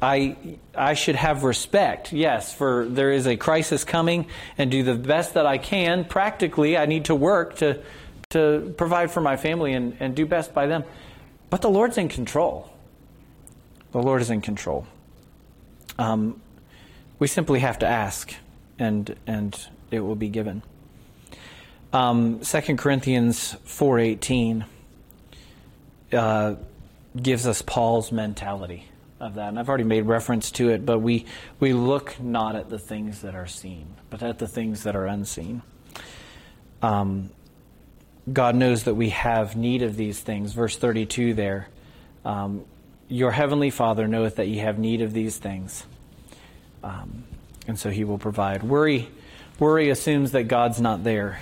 I, 0.00 0.58
I 0.74 0.94
should 0.94 1.14
have 1.14 1.44
respect, 1.44 2.12
yes, 2.12 2.52
for 2.52 2.86
there 2.88 3.12
is 3.12 3.28
a 3.28 3.36
crisis 3.36 3.84
coming 3.84 4.26
and 4.58 4.68
do 4.68 4.82
the 4.82 4.96
best 4.96 5.34
that 5.34 5.46
I 5.46 5.58
can. 5.58 6.04
Practically, 6.04 6.76
I 6.76 6.86
need 6.86 7.04
to 7.04 7.14
work 7.14 7.56
to, 7.56 7.80
to 8.30 8.74
provide 8.76 9.12
for 9.12 9.20
my 9.20 9.36
family 9.36 9.74
and, 9.74 9.96
and 10.00 10.16
do 10.16 10.26
best 10.26 10.52
by 10.52 10.66
them. 10.66 10.82
But 11.50 11.62
the 11.62 11.70
Lord's 11.70 11.98
in 11.98 12.08
control. 12.08 12.68
The 13.92 14.02
Lord 14.02 14.22
is 14.22 14.30
in 14.30 14.40
control. 14.40 14.86
Um, 15.98 16.40
we 17.20 17.28
simply 17.28 17.60
have 17.60 17.78
to 17.80 17.86
ask, 17.86 18.34
and, 18.80 19.14
and 19.28 19.56
it 19.92 20.00
will 20.00 20.16
be 20.16 20.28
given. 20.28 20.62
Um, 21.92 22.40
2 22.40 22.76
Corinthians 22.76 23.54
4.18 23.66 24.64
uh, 26.14 26.54
gives 27.20 27.46
us 27.46 27.60
Paul's 27.60 28.10
mentality 28.10 28.88
of 29.20 29.34
that. 29.34 29.48
And 29.48 29.58
I've 29.58 29.68
already 29.68 29.84
made 29.84 30.06
reference 30.06 30.50
to 30.52 30.70
it, 30.70 30.86
but 30.86 31.00
we, 31.00 31.26
we 31.60 31.74
look 31.74 32.18
not 32.18 32.56
at 32.56 32.70
the 32.70 32.78
things 32.78 33.20
that 33.20 33.34
are 33.34 33.46
seen, 33.46 33.86
but 34.08 34.22
at 34.22 34.38
the 34.38 34.48
things 34.48 34.84
that 34.84 34.96
are 34.96 35.06
unseen. 35.06 35.60
Um, 36.80 37.28
God 38.32 38.56
knows 38.56 38.84
that 38.84 38.94
we 38.94 39.10
have 39.10 39.54
need 39.54 39.82
of 39.82 39.96
these 39.96 40.18
things. 40.18 40.54
Verse 40.54 40.76
32 40.76 41.34
there. 41.34 41.68
Um, 42.24 42.64
Your 43.08 43.32
heavenly 43.32 43.70
Father 43.70 44.08
knoweth 44.08 44.36
that 44.36 44.48
ye 44.48 44.58
have 44.58 44.78
need 44.78 45.02
of 45.02 45.12
these 45.12 45.36
things. 45.36 45.84
Um, 46.82 47.24
and 47.68 47.78
so 47.78 47.90
he 47.90 48.04
will 48.04 48.18
provide. 48.18 48.62
Worry, 48.62 49.10
worry 49.58 49.90
assumes 49.90 50.32
that 50.32 50.44
God's 50.44 50.80
not 50.80 51.04
there. 51.04 51.40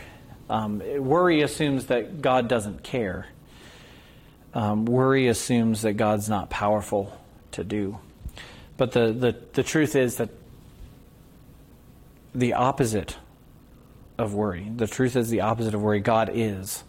Um, 0.51 0.83
worry 0.99 1.43
assumes 1.43 1.87
that 1.87 2.21
God 2.21 2.49
doesn't 2.49 2.83
care. 2.83 3.27
Um, 4.53 4.85
worry 4.85 5.29
assumes 5.29 5.83
that 5.83 5.93
God's 5.93 6.29
not 6.29 6.51
powerful 6.51 7.17
to 7.53 7.65
do. 7.65 7.99
But 8.77 8.93
the, 8.93 9.13
the, 9.13 9.37
the 9.53 9.63
truth 9.63 9.95
is 9.95 10.17
that 10.17 10.31
the 12.35 12.55
opposite 12.55 13.17
of 14.19 14.35
worry, 14.35 14.71
the 14.75 14.87
truth 14.87 15.17
is 15.17 15.31
the 15.31 15.43
opposite 15.43 15.75
of 15.75 15.83
worry. 15.83 16.01
God 16.01 16.31
is 16.35 16.83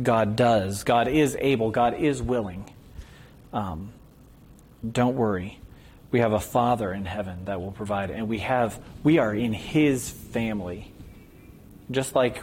God 0.00 0.36
does. 0.36 0.84
God 0.84 1.08
is 1.08 1.36
able. 1.38 1.70
God 1.70 1.94
is 1.94 2.22
willing. 2.22 2.64
Um, 3.52 3.92
don't 4.90 5.16
worry. 5.16 5.58
We 6.10 6.20
have 6.20 6.32
a 6.32 6.40
Father 6.40 6.92
in 6.92 7.04
heaven 7.04 7.44
that 7.44 7.60
will 7.60 7.72
provide, 7.72 8.10
and 8.10 8.28
we 8.28 8.38
have 8.38 8.78
we 9.02 9.18
are 9.18 9.34
in 9.34 9.52
His 9.52 10.08
family. 10.08 10.92
Just 11.90 12.14
like 12.14 12.42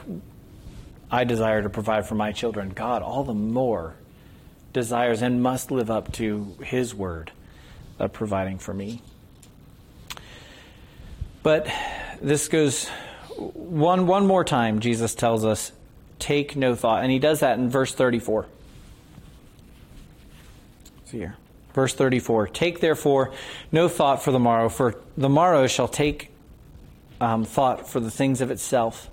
I 1.11 1.23
desire 1.23 1.61
to 1.61 1.69
provide 1.69 2.07
for 2.07 2.15
my 2.15 2.31
children, 2.31 2.69
God 2.69 3.01
all 3.01 3.23
the 3.23 3.33
more 3.33 3.95
desires 4.73 5.21
and 5.21 5.41
must 5.41 5.71
live 5.71 5.89
up 5.89 6.11
to 6.13 6.55
His 6.63 6.93
word 6.93 7.31
of 7.97 8.13
providing 8.13 8.59
for 8.59 8.73
me. 8.73 9.01
But 11.41 11.67
this 12.21 12.47
goes 12.47 12.87
one 13.37 14.07
one 14.07 14.27
more 14.27 14.43
time. 14.43 14.81
Jesus 14.81 15.15
tells 15.15 15.45
us, 15.45 15.71
"Take 16.19 16.55
no 16.55 16.75
thought," 16.75 17.03
and 17.03 17.11
He 17.11 17.19
does 17.19 17.39
that 17.39 17.57
in 17.57 17.69
verse 17.69 17.93
thirty-four. 17.93 18.45
See 21.05 21.17
here. 21.17 21.37
Verse 21.73 21.93
34 21.93 22.47
Take 22.47 22.81
therefore 22.81 23.31
no 23.71 23.87
thought 23.87 24.21
for 24.21 24.31
the 24.31 24.39
morrow, 24.39 24.69
for 24.69 24.95
the 25.17 25.29
morrow 25.29 25.65
shall 25.67 25.87
take 25.87 26.31
um, 27.21 27.45
thought 27.45 27.87
for 27.87 27.99
the 27.99 28.11
things 28.11 28.41
of 28.41 28.51
itself. 28.51 29.09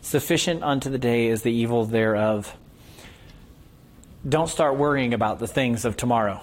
Sufficient 0.00 0.62
unto 0.62 0.90
the 0.90 0.98
day 0.98 1.26
is 1.26 1.42
the 1.42 1.52
evil 1.52 1.84
thereof. 1.84 2.56
Don't 4.28 4.48
start 4.48 4.76
worrying 4.76 5.14
about 5.14 5.38
the 5.38 5.46
things 5.46 5.84
of 5.84 5.96
tomorrow, 5.96 6.40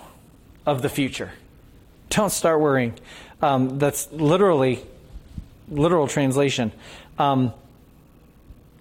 of 0.66 0.82
the 0.82 0.90
future. 0.90 1.32
Don't 2.10 2.32
start 2.32 2.60
worrying. 2.60 2.94
Um, 3.42 3.80
that's 3.80 4.12
literally, 4.12 4.84
literal 5.70 6.08
translation. 6.08 6.72
Um, 7.18 7.54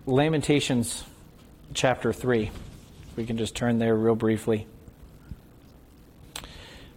Lamentations 0.07 1.03
chapter 1.73 2.13
3. 2.13 2.51
We 3.17 3.27
can 3.27 3.39
just 3.39 3.57
turn 3.57 3.79
there 3.79 3.95
real 3.95 4.15
briefly. 4.15 4.67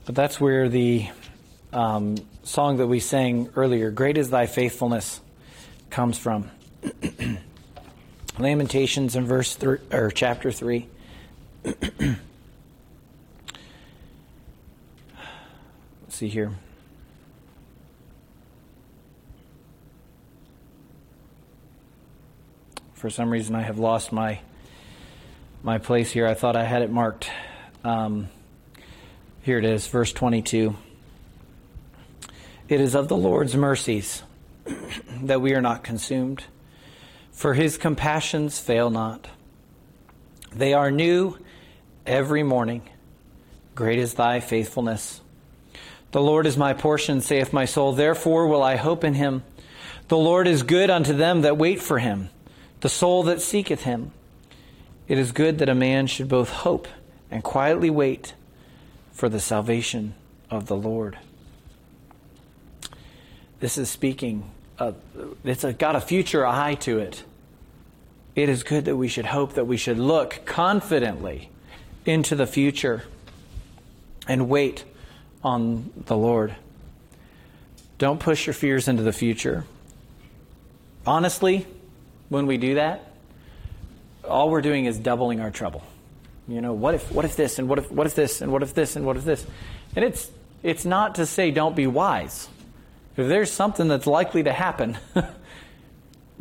But 0.05 0.15
that's 0.15 0.39
where 0.39 0.69
the 0.69 1.09
um, 1.73 2.15
song 2.43 2.77
that 2.77 2.87
we 2.87 2.99
sang 2.99 3.49
earlier, 3.55 3.91
Great 3.91 4.17
is 4.17 4.29
Thy 4.29 4.45
Faithfulness, 4.45 5.21
comes 5.89 6.17
from. 6.17 6.49
Lamentations 8.39 9.15
in 9.15 9.26
verse 9.26 9.56
three, 9.56 9.80
or 9.91 10.12
chapter 10.12 10.52
3. 10.52 10.88
Let's 11.63 11.76
see 16.10 16.28
here. 16.28 16.52
For 22.93 23.10
some 23.10 23.30
reason, 23.30 23.56
I 23.56 23.62
have 23.62 23.80
lost 23.80 24.12
my 24.12 24.39
my 25.63 25.78
place 25.78 26.12
here. 26.12 26.28
I 26.28 26.34
thought 26.34 26.56
I 26.56 26.63
had 26.63 26.82
it 26.82 26.91
marked. 26.91 27.30
Um, 27.84 28.30
here 29.41 29.58
it 29.58 29.65
is, 29.65 29.88
verse 29.88 30.12
22. 30.13 30.76
It 32.69 32.82
is 32.82 32.95
of 32.95 33.08
the 33.08 33.17
Lord's 33.17 33.56
mercies 33.56 34.23
that 35.23 35.41
we 35.41 35.54
are 35.54 35.62
not 35.62 35.84
consumed, 35.84 36.43
for 37.38 37.54
his 37.54 37.78
compassions 37.78 38.58
fail 38.58 38.89
not. 38.89 39.28
They 40.52 40.73
are 40.73 40.89
new 40.89 41.38
every 42.04 42.41
morning. 42.41 42.82
Great 43.76 44.00
is 44.00 44.15
thy 44.15 44.39
faithfulness. 44.39 45.21
The 46.13 46.19
Lord 46.19 46.47
is 46.47 46.58
my 46.58 46.73
portion, 46.73 47.21
saith 47.21 47.54
my 47.54 47.65
soul. 47.65 47.93
Therefore 47.93 48.47
will 48.47 48.63
I 48.63 48.76
hope 48.76 49.04
in 49.04 49.13
him. 49.13 49.43
The 50.08 50.17
Lord 50.17 50.47
is 50.47 50.63
good 50.63 50.89
unto 50.89 51.13
them 51.13 51.41
that 51.41 51.60
wait 51.60 51.80
for 51.80 52.00
him, 52.00 52.32
the 52.80 52.89
soul 52.89 53.21
that 53.23 53.39
seeketh 53.39 53.84
him. 53.84 54.13
It 55.08 55.19
is 55.19 55.32
good 55.32 55.60
that 55.60 55.69
a 55.69 55.76
man 55.76 56.08
should 56.08 56.28
both 56.28 56.50
hope 56.50 56.88
and 57.30 57.43
quietly 57.43 57.91
wait 57.91 58.34
for 59.12 59.30
the 59.30 59.39
salvation 59.39 60.15
of 60.50 60.65
the 60.65 60.76
Lord. 60.76 61.19
This 63.60 63.78
is 63.78 63.91
speaking, 63.91 64.50
of, 64.79 64.95
it's 65.43 65.63
a, 65.63 65.73
got 65.73 65.95
a 65.95 66.01
future 66.01 66.45
eye 66.45 66.75
to 66.75 66.99
it. 66.99 67.23
It 68.35 68.49
is 68.49 68.63
good 68.63 68.85
that 68.85 68.95
we 68.95 69.07
should 69.07 69.25
hope, 69.25 69.53
that 69.53 69.65
we 69.65 69.77
should 69.77 69.97
look 69.97 70.41
confidently 70.45 71.49
into 72.05 72.35
the 72.35 72.47
future 72.47 73.03
and 74.27 74.47
wait 74.47 74.83
on 75.43 75.91
the 76.05 76.15
Lord. 76.15 76.55
Don't 77.97 78.19
push 78.19 78.45
your 78.45 78.53
fears 78.53 78.87
into 78.87 79.01
the 79.01 79.11
future. 79.11 79.65
Honestly, 81.05 81.65
when 82.29 82.45
we 82.45 82.57
do 82.57 82.75
that, 82.75 83.11
all 84.23 84.49
we're 84.49 84.61
doing 84.61 84.85
is 84.85 84.99
doubling 84.99 85.39
our 85.39 85.49
trouble. 85.49 85.81
You 86.47 86.61
know, 86.61 86.73
what 86.73 86.95
if 86.95 87.11
what 87.11 87.25
if 87.25 87.35
this 87.35 87.59
and 87.59 87.67
what 87.67 87.79
if 87.79 87.91
what 87.91 88.07
if 88.07 88.15
this 88.15 88.41
and 88.41 88.51
what 88.51 88.63
if 88.63 88.73
this 88.73 88.95
and 88.95 89.05
what 89.05 89.17
if 89.17 89.25
this? 89.25 89.45
And 89.95 90.05
it's 90.05 90.29
it's 90.63 90.85
not 90.85 91.15
to 91.15 91.25
say 91.25 91.51
don't 91.51 91.75
be 91.75 91.87
wise. 91.87 92.49
If 93.17 93.27
there's 93.27 93.51
something 93.51 93.88
that's 93.88 94.06
likely 94.06 94.43
to 94.43 94.53
happen, 94.53 94.97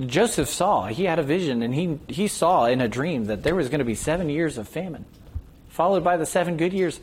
Joseph 0.01 0.49
saw, 0.49 0.87
he 0.87 1.05
had 1.05 1.19
a 1.19 1.23
vision 1.23 1.63
and 1.63 1.75
he 1.75 1.99
he 2.07 2.29
saw 2.29 2.67
in 2.67 2.83
a 2.83 2.89
dream 2.89 3.25
that 3.27 3.43
there 3.43 3.55
was 3.55 3.69
going 3.71 3.79
to 3.79 3.85
be 3.85 3.95
7 3.95 4.29
years 4.29 4.59
of 4.59 4.69
famine 4.69 5.07
followed 5.69 6.05
by 6.05 6.17
the 6.17 6.27
7 6.27 6.57
good 6.57 6.73
years. 6.73 7.01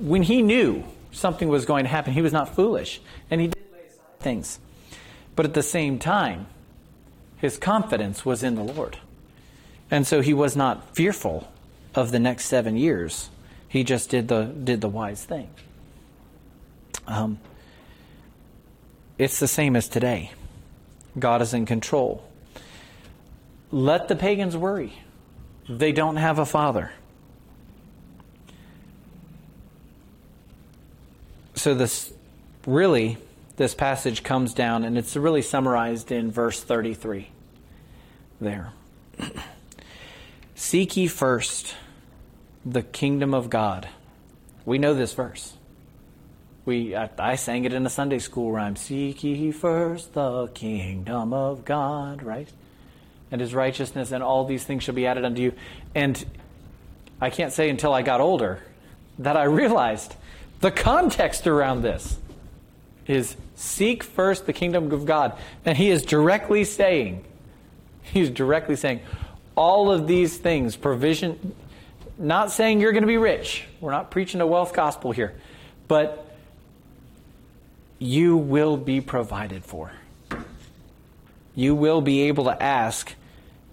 When 0.00 0.22
he 0.22 0.42
knew 0.42 0.84
something 1.12 1.48
was 1.48 1.64
going 1.64 1.84
to 1.84 1.90
happen, 1.90 2.12
he 2.12 2.22
was 2.22 2.32
not 2.32 2.54
foolish 2.54 3.00
and 3.30 3.40
he 3.40 3.48
did 3.48 3.62
lay 3.72 3.86
aside 3.86 4.20
things. 4.20 4.58
But 5.36 5.46
at 5.46 5.54
the 5.54 5.62
same 5.62 5.98
time, 5.98 6.46
his 7.38 7.56
confidence 7.56 8.24
was 8.24 8.42
in 8.42 8.56
the 8.56 8.62
Lord. 8.62 8.98
And 9.90 10.06
so 10.06 10.20
he 10.20 10.34
was 10.34 10.56
not 10.56 10.94
fearful 10.94 11.50
of 11.94 12.10
the 12.10 12.18
next 12.18 12.46
seven 12.46 12.76
years. 12.76 13.30
He 13.68 13.84
just 13.84 14.10
did 14.10 14.28
the 14.28 14.44
did 14.44 14.80
the 14.80 14.88
wise 14.88 15.24
thing. 15.24 15.48
Um, 17.06 17.38
it's 19.18 19.40
the 19.40 19.48
same 19.48 19.76
as 19.76 19.88
today. 19.88 20.32
God 21.18 21.42
is 21.42 21.52
in 21.52 21.66
control. 21.66 22.24
Let 23.70 24.08
the 24.08 24.16
pagans 24.16 24.56
worry. 24.56 24.92
They 25.68 25.92
don't 25.92 26.16
have 26.16 26.38
a 26.38 26.46
father. 26.46 26.92
So 31.54 31.74
this 31.74 32.12
really 32.66 33.18
this 33.56 33.74
passage 33.74 34.22
comes 34.22 34.54
down 34.54 34.84
and 34.84 34.96
it's 34.96 35.16
really 35.16 35.42
summarized 35.42 36.12
in 36.12 36.30
verse 36.30 36.62
33 36.62 37.28
there. 38.40 38.72
Seek 40.54 40.96
ye 40.96 41.08
first 41.08 41.74
the 42.64 42.82
kingdom 42.82 43.34
of 43.34 43.50
God. 43.50 43.88
We 44.64 44.78
know 44.78 44.94
this 44.94 45.12
verse. 45.12 45.57
We 46.68 46.94
I, 46.94 47.08
I, 47.18 47.36
sang 47.36 47.64
it 47.64 47.72
in 47.72 47.86
a 47.86 47.88
Sunday 47.88 48.18
school 48.18 48.52
rhyme. 48.52 48.76
Seek 48.76 49.24
ye 49.24 49.52
first 49.52 50.12
the 50.12 50.48
kingdom 50.48 51.32
of 51.32 51.64
God, 51.64 52.22
right? 52.22 52.46
And 53.30 53.40
his 53.40 53.54
righteousness 53.54 54.12
and 54.12 54.22
all 54.22 54.44
these 54.44 54.64
things 54.64 54.82
shall 54.82 54.94
be 54.94 55.06
added 55.06 55.24
unto 55.24 55.40
you. 55.40 55.54
And 55.94 56.22
I 57.22 57.30
can't 57.30 57.54
say 57.54 57.70
until 57.70 57.94
I 57.94 58.02
got 58.02 58.20
older 58.20 58.62
that 59.18 59.34
I 59.34 59.44
realized 59.44 60.14
the 60.60 60.70
context 60.70 61.46
around 61.46 61.80
this 61.80 62.18
is 63.06 63.34
seek 63.54 64.02
first 64.02 64.44
the 64.44 64.52
kingdom 64.52 64.92
of 64.92 65.06
God. 65.06 65.38
And 65.64 65.78
he 65.78 65.88
is 65.88 66.02
directly 66.02 66.64
saying, 66.64 67.24
he's 68.02 68.28
directly 68.28 68.76
saying, 68.76 69.00
all 69.54 69.90
of 69.90 70.06
these 70.06 70.36
things, 70.36 70.76
provision, 70.76 71.54
not 72.18 72.50
saying 72.50 72.82
you're 72.82 72.92
going 72.92 73.04
to 73.04 73.08
be 73.08 73.16
rich. 73.16 73.64
We're 73.80 73.92
not 73.92 74.10
preaching 74.10 74.42
a 74.42 74.46
wealth 74.46 74.74
gospel 74.74 75.12
here. 75.12 75.34
But 75.88 76.26
you 77.98 78.36
will 78.36 78.76
be 78.76 79.00
provided 79.00 79.64
for. 79.64 79.92
You 81.54 81.74
will 81.74 82.00
be 82.00 82.22
able 82.22 82.44
to 82.44 82.62
ask, 82.62 83.14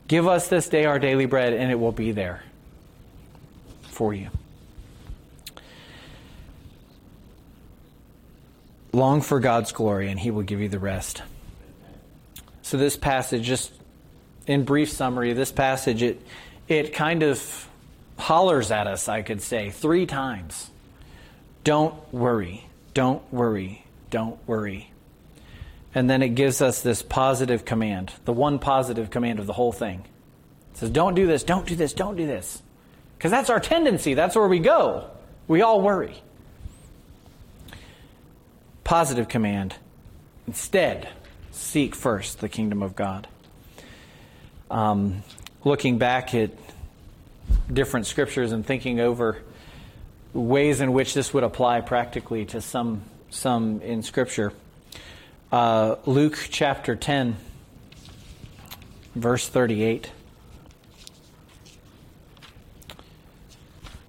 Give 0.07 0.27
us 0.27 0.47
this 0.47 0.69
day 0.69 0.85
our 0.85 0.99
daily 0.99 1.25
bread, 1.25 1.53
and 1.53 1.71
it 1.71 1.79
will 1.79 1.91
be 1.91 2.11
there 2.11 2.43
for 3.89 4.13
you. 4.13 4.29
Long 8.93 9.21
for 9.21 9.39
God's 9.39 9.71
glory, 9.71 10.09
and 10.09 10.19
He 10.19 10.31
will 10.31 10.43
give 10.43 10.61
you 10.61 10.69
the 10.69 10.79
rest. 10.79 11.23
So, 12.61 12.77
this 12.77 12.97
passage, 12.97 13.43
just 13.43 13.73
in 14.47 14.63
brief 14.63 14.91
summary, 14.91 15.33
this 15.33 15.51
passage, 15.51 16.03
it, 16.03 16.21
it 16.67 16.93
kind 16.93 17.23
of 17.23 17.67
hollers 18.17 18.71
at 18.71 18.87
us, 18.87 19.09
I 19.09 19.23
could 19.23 19.41
say, 19.41 19.71
three 19.71 20.05
times. 20.05 20.69
Don't 21.63 21.95
worry, 22.13 22.67
don't 22.93 23.21
worry, 23.33 23.84
don't 24.09 24.37
worry. 24.47 24.91
And 25.93 26.09
then 26.09 26.21
it 26.21 26.29
gives 26.29 26.61
us 26.61 26.81
this 26.81 27.01
positive 27.01 27.63
command, 27.63 28.11
the 28.25 28.33
one 28.33 28.59
positive 28.59 29.09
command 29.09 29.39
of 29.39 29.47
the 29.47 29.53
whole 29.53 29.71
thing. 29.71 30.05
It 30.73 30.79
says, 30.79 30.89
Don't 30.89 31.15
do 31.15 31.25
this, 31.25 31.43
don't 31.43 31.65
do 31.65 31.75
this, 31.75 31.93
don't 31.93 32.17
do 32.17 32.27
this. 32.27 32.61
Because 33.17 33.31
that's 33.31 33.49
our 33.49 33.61
tendency, 33.61 34.13
that's 34.13 34.35
where 34.35 34.47
we 34.47 34.59
go. 34.59 35.09
We 35.47 35.61
all 35.61 35.81
worry. 35.81 36.21
Positive 38.83 39.27
command. 39.27 39.75
Instead, 40.47 41.07
seek 41.51 41.95
first 41.95 42.39
the 42.39 42.49
kingdom 42.49 42.83
of 42.83 42.95
God. 42.95 43.27
Um, 44.69 45.23
looking 45.63 45.97
back 45.97 46.35
at 46.35 46.51
different 47.71 48.05
scriptures 48.05 48.51
and 48.51 48.65
thinking 48.65 48.99
over 48.99 49.39
ways 50.33 50.81
in 50.81 50.91
which 50.91 51.13
this 51.13 51.33
would 51.33 51.43
apply 51.43 51.81
practically 51.81 52.45
to 52.45 52.61
some 52.61 53.01
some 53.35 53.81
in 53.81 54.01
Scripture. 54.01 54.53
Uh, 55.51 55.95
Luke 56.05 56.37
chapter 56.49 56.95
10, 56.95 57.35
verse 59.13 59.47
38. 59.47 60.11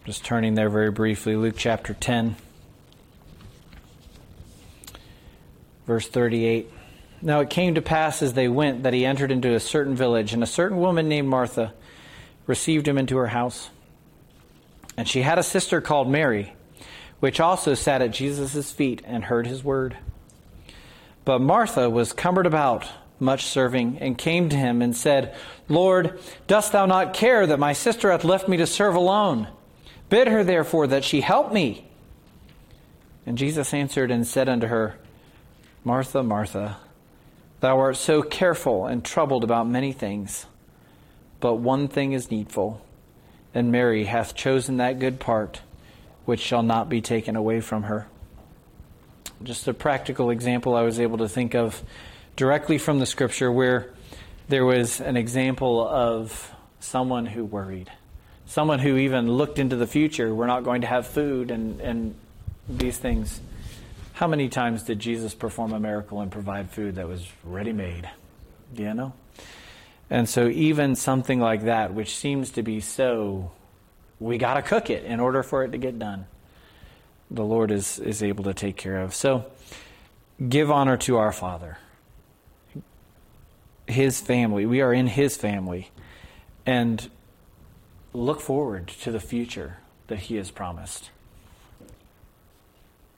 Just 0.05 0.25
turning 0.25 0.55
there 0.55 0.71
very 0.71 0.91
briefly. 0.91 1.35
Luke 1.35 1.57
chapter 1.59 1.93
10, 1.93 2.37
verse 5.87 6.07
38. 6.07 6.71
Now 7.21 7.41
it 7.41 7.51
came 7.51 7.75
to 7.75 7.83
pass 7.83 8.23
as 8.23 8.35
they 8.35 8.49
went 8.49 8.85
that 8.85 8.95
he 8.95 9.05
entered 9.05 9.33
into 9.33 9.55
a 9.55 9.61
certain 9.61 9.97
village, 9.97 10.33
and 10.33 10.43
a 10.43 10.47
certain 10.47 10.79
woman 10.79 11.09
named 11.09 11.29
Martha 11.29 11.75
received 12.47 12.87
him 12.87 12.99
into 12.99 13.17
her 13.17 13.27
house. 13.27 13.71
And 14.97 15.09
she 15.09 15.23
had 15.23 15.39
a 15.39 15.43
sister 15.43 15.81
called 15.81 16.09
Mary, 16.09 16.55
which 17.21 17.41
also 17.41 17.75
sat 17.75 18.03
at 18.03 18.11
Jesus' 18.11 18.73
feet 18.73 19.03
and 19.05 19.25
heard 19.25 19.47
his 19.47 19.65
word. 19.65 19.97
But 21.25 21.41
Martha 21.41 21.91
was 21.91 22.13
cumbered 22.13 22.47
about, 22.47 22.87
much 23.19 23.45
serving, 23.45 23.99
and 23.99 24.19
came 24.19 24.49
to 24.49 24.57
him 24.57 24.83
and 24.83 24.97
said, 24.97 25.35
Lord, 25.69 26.21
dost 26.47 26.73
thou 26.73 26.87
not 26.87 27.15
care 27.15 27.47
that 27.47 27.59
my 27.59 27.73
sister 27.73 28.11
hath 28.11 28.25
left 28.25 28.49
me 28.49 28.57
to 28.59 28.67
serve 28.67 28.95
alone? 28.95 29.49
Bid 30.09 30.29
her 30.29 30.45
therefore 30.45 30.87
that 30.87 31.05
she 31.05 31.21
help 31.21 31.53
me. 31.53 31.89
And 33.25 33.37
Jesus 33.37 33.75
answered 33.75 34.11
and 34.11 34.27
said 34.27 34.49
unto 34.49 34.69
her, 34.69 34.97
Martha, 35.83 36.23
Martha, 36.23 36.77
thou 37.61 37.79
art 37.79 37.97
so 37.97 38.23
careful 38.23 38.87
and 38.87 39.05
troubled 39.05 39.43
about 39.43 39.69
many 39.69 39.93
things, 39.93 40.47
but 41.41 41.55
one 41.55 41.89
thing 41.89 42.13
is 42.13 42.31
needful 42.31 42.87
and 43.57 43.73
Mary 43.73 44.05
hath 44.05 44.35
chosen 44.35 44.77
that 44.77 44.99
good 44.99 45.19
part 45.19 45.63
which 46.27 46.41
shall 46.41 46.63
not 46.63 46.89
be 46.89 47.01
taken 47.01 47.37
away 47.37 47.61
from 47.61 47.85
her. 47.85 48.07
Just 49.43 49.67
a 49.69 49.75
practical 49.75 50.31
example 50.31 50.75
I 50.75 50.83
was 50.83 51.01
able 51.01 51.19
to 51.19 51.29
think 51.29 51.55
of 51.55 51.83
directly 52.37 52.79
from 52.79 52.99
the 52.99 53.07
scripture 53.07 53.51
where 53.51 53.93
there 54.49 54.65
was 54.65 55.01
an 55.01 55.17
example 55.17 55.87
of 55.87 56.53
someone 56.81 57.27
who 57.27 57.45
worried, 57.45 57.91
someone 58.47 58.79
who 58.79 58.97
even 58.97 59.31
looked 59.31 59.59
into 59.59 59.77
the 59.77 59.87
future. 59.87 60.35
We're 60.35 60.47
not 60.47 60.65
going 60.65 60.83
to 60.83 60.87
have 60.87 61.07
food 61.07 61.51
and, 61.51 61.81
and 61.81 62.15
these 62.69 62.99
things. 62.99 63.41
How 64.13 64.27
many 64.27 64.49
times 64.49 64.83
did 64.85 64.99
Jesus 64.99 65.35
perform 65.35 65.73
a 65.73 65.81
miracle 65.81 66.21
and 66.21 66.31
provide 66.31 66.71
food 66.71 66.95
that 66.97 67.09
was 67.09 67.27
ready 67.45 67.73
made? 67.73 68.09
Do 68.75 68.83
you 68.83 68.95
know? 68.95 69.13
And 70.09 70.29
so, 70.29 70.49
even 70.49 70.95
something 70.95 71.41
like 71.41 71.65
that, 71.65 71.93
which 71.93 72.17
seems 72.17 72.51
to 72.51 72.63
be 72.63 72.81
so, 72.81 73.51
we 74.19 74.39
got 74.39 74.55
to 74.55 74.63
cook 74.63 74.91
it 74.91 75.05
in 75.05 75.21
order 75.21 75.43
for 75.43 75.65
it 75.65 75.73
to 75.73 75.79
get 75.79 75.99
done, 75.99 76.27
the 77.31 77.45
Lord 77.45 77.71
is, 77.71 77.99
is 77.99 78.23
able 78.23 78.45
to 78.45 78.55
take 78.55 78.77
care 78.77 79.01
of. 79.01 79.15
So, 79.15 79.45
give 80.49 80.71
honor 80.71 80.97
to 80.99 81.17
our 81.17 81.33
Father, 81.33 81.79
His 83.87 84.21
family. 84.21 84.65
We 84.67 84.81
are 84.81 84.93
in 84.93 85.07
His 85.07 85.37
family. 85.37 85.91
And 86.65 87.09
look 88.13 88.41
forward 88.41 88.89
to 88.89 89.13
the 89.13 89.21
future 89.21 89.79
that 90.09 90.21
He 90.21 90.37
has 90.37 90.51
promised. 90.51 91.11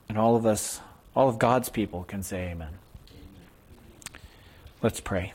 And 0.07 0.17
all 0.17 0.35
of 0.35 0.45
us, 0.45 0.81
all 1.15 1.29
of 1.29 1.39
God's 1.39 1.69
people 1.69 2.03
can 2.03 2.23
say 2.23 2.49
amen. 2.49 2.73
Let's 4.81 4.99
pray. 4.99 5.33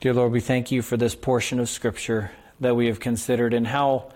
Dear 0.00 0.14
Lord, 0.14 0.32
we 0.32 0.40
thank 0.40 0.70
you 0.70 0.82
for 0.82 0.96
this 0.96 1.14
portion 1.14 1.58
of 1.58 1.68
Scripture 1.68 2.30
that 2.60 2.74
we 2.74 2.86
have 2.86 3.00
considered 3.00 3.54
and 3.54 3.66
how 3.66 4.10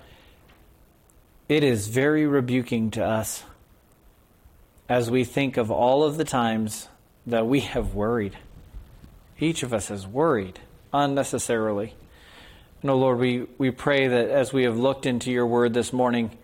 it 1.49 1.63
is 1.63 1.89
very 1.89 2.27
rebuking 2.27 2.91
to 2.93 3.05
us 3.05 3.45
as 4.89 5.11
we 5.11 5.25
think 5.25 5.57
of 5.57 5.71
all 5.71 6.05
of 6.05 6.17
the 6.17 6.25
times 6.25 6.89
that 7.27 7.47
we 7.47 7.61
have 7.61 7.95
worried. 7.95 8.37
Each 9.39 9.63
of 9.63 9.73
us 9.73 9.89
has 9.89 10.07
worried 10.07 10.61
unnecessarily. 10.93 11.95
No, 12.83 12.97
Lord, 12.97 13.19
we, 13.19 13.47
we 13.59 13.71
pray 13.71 14.09
that 14.09 14.29
as 14.29 14.53
we 14.53 14.65
have 14.65 14.77
looked 14.77 15.07
into 15.07 15.31
your 15.31 15.47
word 15.47 15.73
this 15.73 15.93
morning, 15.93 16.37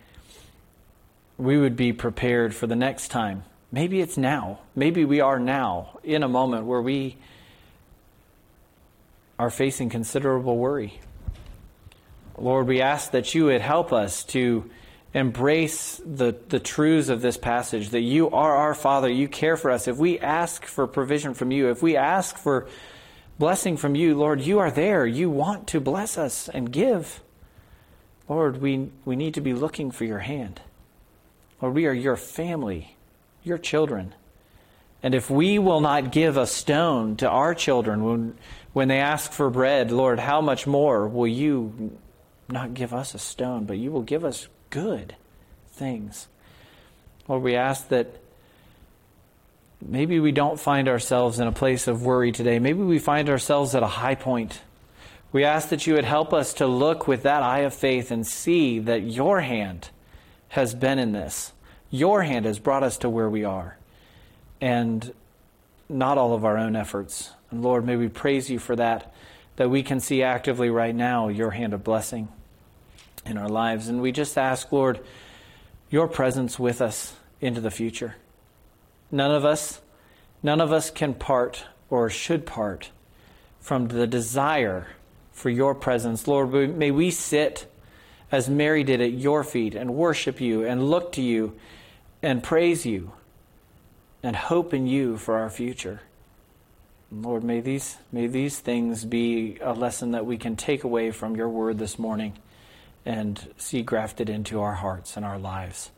we 1.37 1.59
would 1.59 1.77
be 1.77 1.93
prepared 1.93 2.55
for 2.55 2.67
the 2.67 2.77
next 2.77 3.09
time. 3.09 3.45
Maybe 3.71 4.01
it's 4.01 4.17
now. 4.17 4.61
Maybe 4.75 5.05
we 5.05 5.21
are 5.21 5.39
now 5.39 5.99
in 6.03 6.23
a 6.23 6.29
moment 6.29 6.67
where 6.67 6.81
we 6.81 7.17
are 9.39 9.51
facing 9.51 9.91
considerable 9.91 10.57
worry. 10.57 11.01
Lord, 12.41 12.67
we 12.67 12.81
ask 12.81 13.13
that 13.13 13.35
you 13.35 13.47
would 13.47 13.61
help 13.61 13.93
us 13.93 14.25
to 14.25 14.71
embrace 15.15 16.01
the, 16.05 16.37
the 16.49 16.61
truths 16.61 17.09
of 17.09 17.23
this 17.23 17.37
passage, 17.37 17.91
that 17.91 18.01
you 18.01 18.31
are 18.31 18.57
our 18.57 18.75
Father, 18.75 19.09
you 19.09 19.29
care 19.29 19.57
for 19.57 19.71
us. 19.71 19.89
If 19.89 19.97
we 19.97 20.19
ask 20.19 20.65
for 20.65 20.87
provision 20.87 21.35
from 21.35 21.51
you, 21.51 21.71
if 21.71 21.83
we 21.83 21.97
ask 21.97 22.37
for 22.37 22.69
blessing 23.39 23.77
from 23.77 23.95
you, 23.95 24.17
Lord, 24.17 24.41
you 24.41 24.59
are 24.59 24.71
there. 24.71 25.07
You 25.07 25.31
want 25.31 25.69
to 25.69 25.81
bless 25.81 26.19
us 26.19 26.49
and 26.49 26.71
give. 26.71 27.21
Lord, 28.29 28.61
we, 28.61 28.91
we 29.05 29.17
need 29.17 29.35
to 29.35 29.41
be 29.41 29.55
looking 29.55 29.91
for 29.91 30.05
your 30.05 30.19
hand. 30.19 30.61
Lord, 31.63 31.75
we 31.75 31.87
are 31.87 31.93
your 31.93 32.17
family, 32.17 32.97
your 33.43 33.59
children. 33.59 34.15
And 35.03 35.15
if 35.15 35.31
we 35.31 35.59
will 35.59 35.81
not 35.81 36.13
give 36.13 36.37
a 36.37 36.47
stone 36.47 37.17
to 37.17 37.29
our 37.29 37.55
children 37.55 38.05
when, 38.05 38.39
when 38.73 38.89
they 38.89 38.99
ask 38.99 39.33
for 39.33 39.49
bread, 39.49 39.91
Lord, 39.91 40.19
how 40.19 40.41
much 40.41 40.67
more 40.67 41.09
will 41.09 41.29
you 41.29 41.97
not 42.49 42.75
give 42.75 42.95
us 42.95 43.15
a 43.15 43.19
stone, 43.19 43.65
but 43.65 43.77
you 43.79 43.91
will 43.91 44.03
give 44.03 44.25
us 44.25 44.49
good 44.71 45.15
things? 45.73 46.29
Lord, 47.29 47.43
we 47.43 47.55
ask 47.57 47.89
that 47.89 48.09
maybe 49.87 50.19
we 50.19 50.33
don't 50.33 50.59
find 50.59 50.89
ourselves 50.89 51.39
in 51.39 51.47
a 51.47 51.53
place 51.53 51.87
of 51.87 52.03
worry 52.03 52.33
today. 52.33 52.59
Maybe 52.59 52.83
we 52.83 52.99
find 52.99 53.29
ourselves 53.29 53.75
at 53.75 53.83
a 53.83 53.87
high 53.87 54.15
point. 54.15 54.61
We 55.31 55.45
ask 55.45 55.69
that 55.69 55.87
you 55.87 55.95
would 55.95 56.07
help 56.07 56.33
us 56.33 56.55
to 56.55 56.67
look 56.67 57.07
with 57.07 57.25
that 57.25 57.43
eye 57.43 57.61
of 57.61 57.75
faith 57.75 58.11
and 58.11 58.27
see 58.27 58.79
that 58.79 59.03
your 59.03 59.43
hand 59.43 59.91
has 60.49 60.75
been 60.75 60.99
in 60.99 61.13
this. 61.13 61.53
Your 61.91 62.23
hand 62.23 62.47
has 62.47 62.59
brought 62.59 62.83
us 62.83 62.97
to 62.99 63.11
where 63.11 63.29
we 63.29 63.45
are 63.45 63.77
and 64.61 65.13
not 65.89 66.17
all 66.17 66.33
of 66.33 66.47
our 66.47 66.57
own 66.57 66.77
efforts. 66.77 67.31
And 67.51 67.63
Lord, 67.63 67.85
may 67.85 67.97
we 67.97 68.09
praise 68.09 68.49
you 68.49 68.59
for 68.59 68.75
that, 68.77 69.13
that 69.57 69.69
we 69.69 69.83
can 69.83 70.01
see 70.01 70.23
actively 70.23 70.71
right 70.71 70.95
now 70.95 71.29
your 71.29 71.51
hand 71.51 71.75
of 71.75 71.85
blessing 71.85 72.29
in 73.25 73.37
our 73.37 73.49
lives. 73.49 73.89
And 73.89 74.01
we 74.01 74.13
just 74.13 74.37
ask, 74.39 74.71
Lord, 74.73 75.01
your 75.91 76.09
presence 76.09 76.59
with 76.59 76.81
us 76.81 77.15
into 77.41 77.61
the 77.61 77.71
future. 77.71 78.17
None 79.11 79.31
of 79.31 79.45
us, 79.45 79.81
none 80.43 80.61
of 80.61 80.73
us 80.73 80.91
can 80.91 81.15
part 81.15 81.65
or 81.91 82.11
should 82.11 82.47
part 82.47 82.91
from 83.61 83.89
the 83.89 84.07
desire 84.07 84.89
for 85.33 85.51
your 85.51 85.75
presence. 85.75 86.27
Lord, 86.27 86.77
may 86.77 86.91
we 86.91 87.11
sit 87.11 87.67
as 88.31 88.49
Mary 88.49 88.85
did 88.85 89.01
at 89.01 89.13
your 89.13 89.45
feet 89.45 89.75
and 89.75 89.95
worship 89.95 90.41
you 90.41 90.65
and 90.65 90.91
look 90.91 91.13
to 91.13 91.23
you 91.23 91.55
and 92.23 92.43
praise 92.43 92.85
you 92.85 93.13
and 94.23 94.37
hope 94.37 94.75
in 94.75 94.87
you 94.87 95.17
for 95.17 95.39
our 95.39 95.49
future. 95.49 96.01
Lord, 97.11 97.43
may 97.43 97.61
these, 97.61 97.97
may 98.13 98.27
these 98.27 98.59
things 98.59 99.05
be 99.05 99.59
a 99.63 99.73
lesson 99.73 100.11
that 100.11 100.27
we 100.27 100.37
can 100.37 100.57
take 100.57 100.85
away 100.85 101.11
from 101.11 101.37
your 101.37 101.49
word 101.49 101.79
this 101.79 101.99
morning 101.99 102.35
and 103.09 103.55
see 103.57 103.81
grafted 103.81 104.29
into 104.29 104.61
our 104.61 104.75
hearts 104.75 105.17
and 105.17 105.25
our 105.25 105.39
lives. 105.39 105.91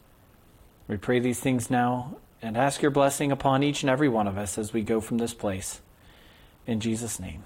We 0.87 0.97
pray 0.97 1.19
these 1.19 1.41
things 1.41 1.69
now 1.69 2.15
and 2.41 2.57
ask 2.57 2.83
your 2.83 2.93
blessing 2.93 3.33
upon 3.33 3.65
each 3.65 3.83
and 3.83 3.91
every 3.91 4.09
one 4.09 4.29
of 4.29 4.39
us 4.39 4.57
as 4.57 4.73
we 4.73 4.83
go 4.83 5.01
from 5.01 5.19
this 5.19 5.35
place. 5.35 5.81
In 6.69 6.79
Jesus' 6.79 7.19
name, 7.19 7.43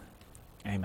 amen. 0.66 0.82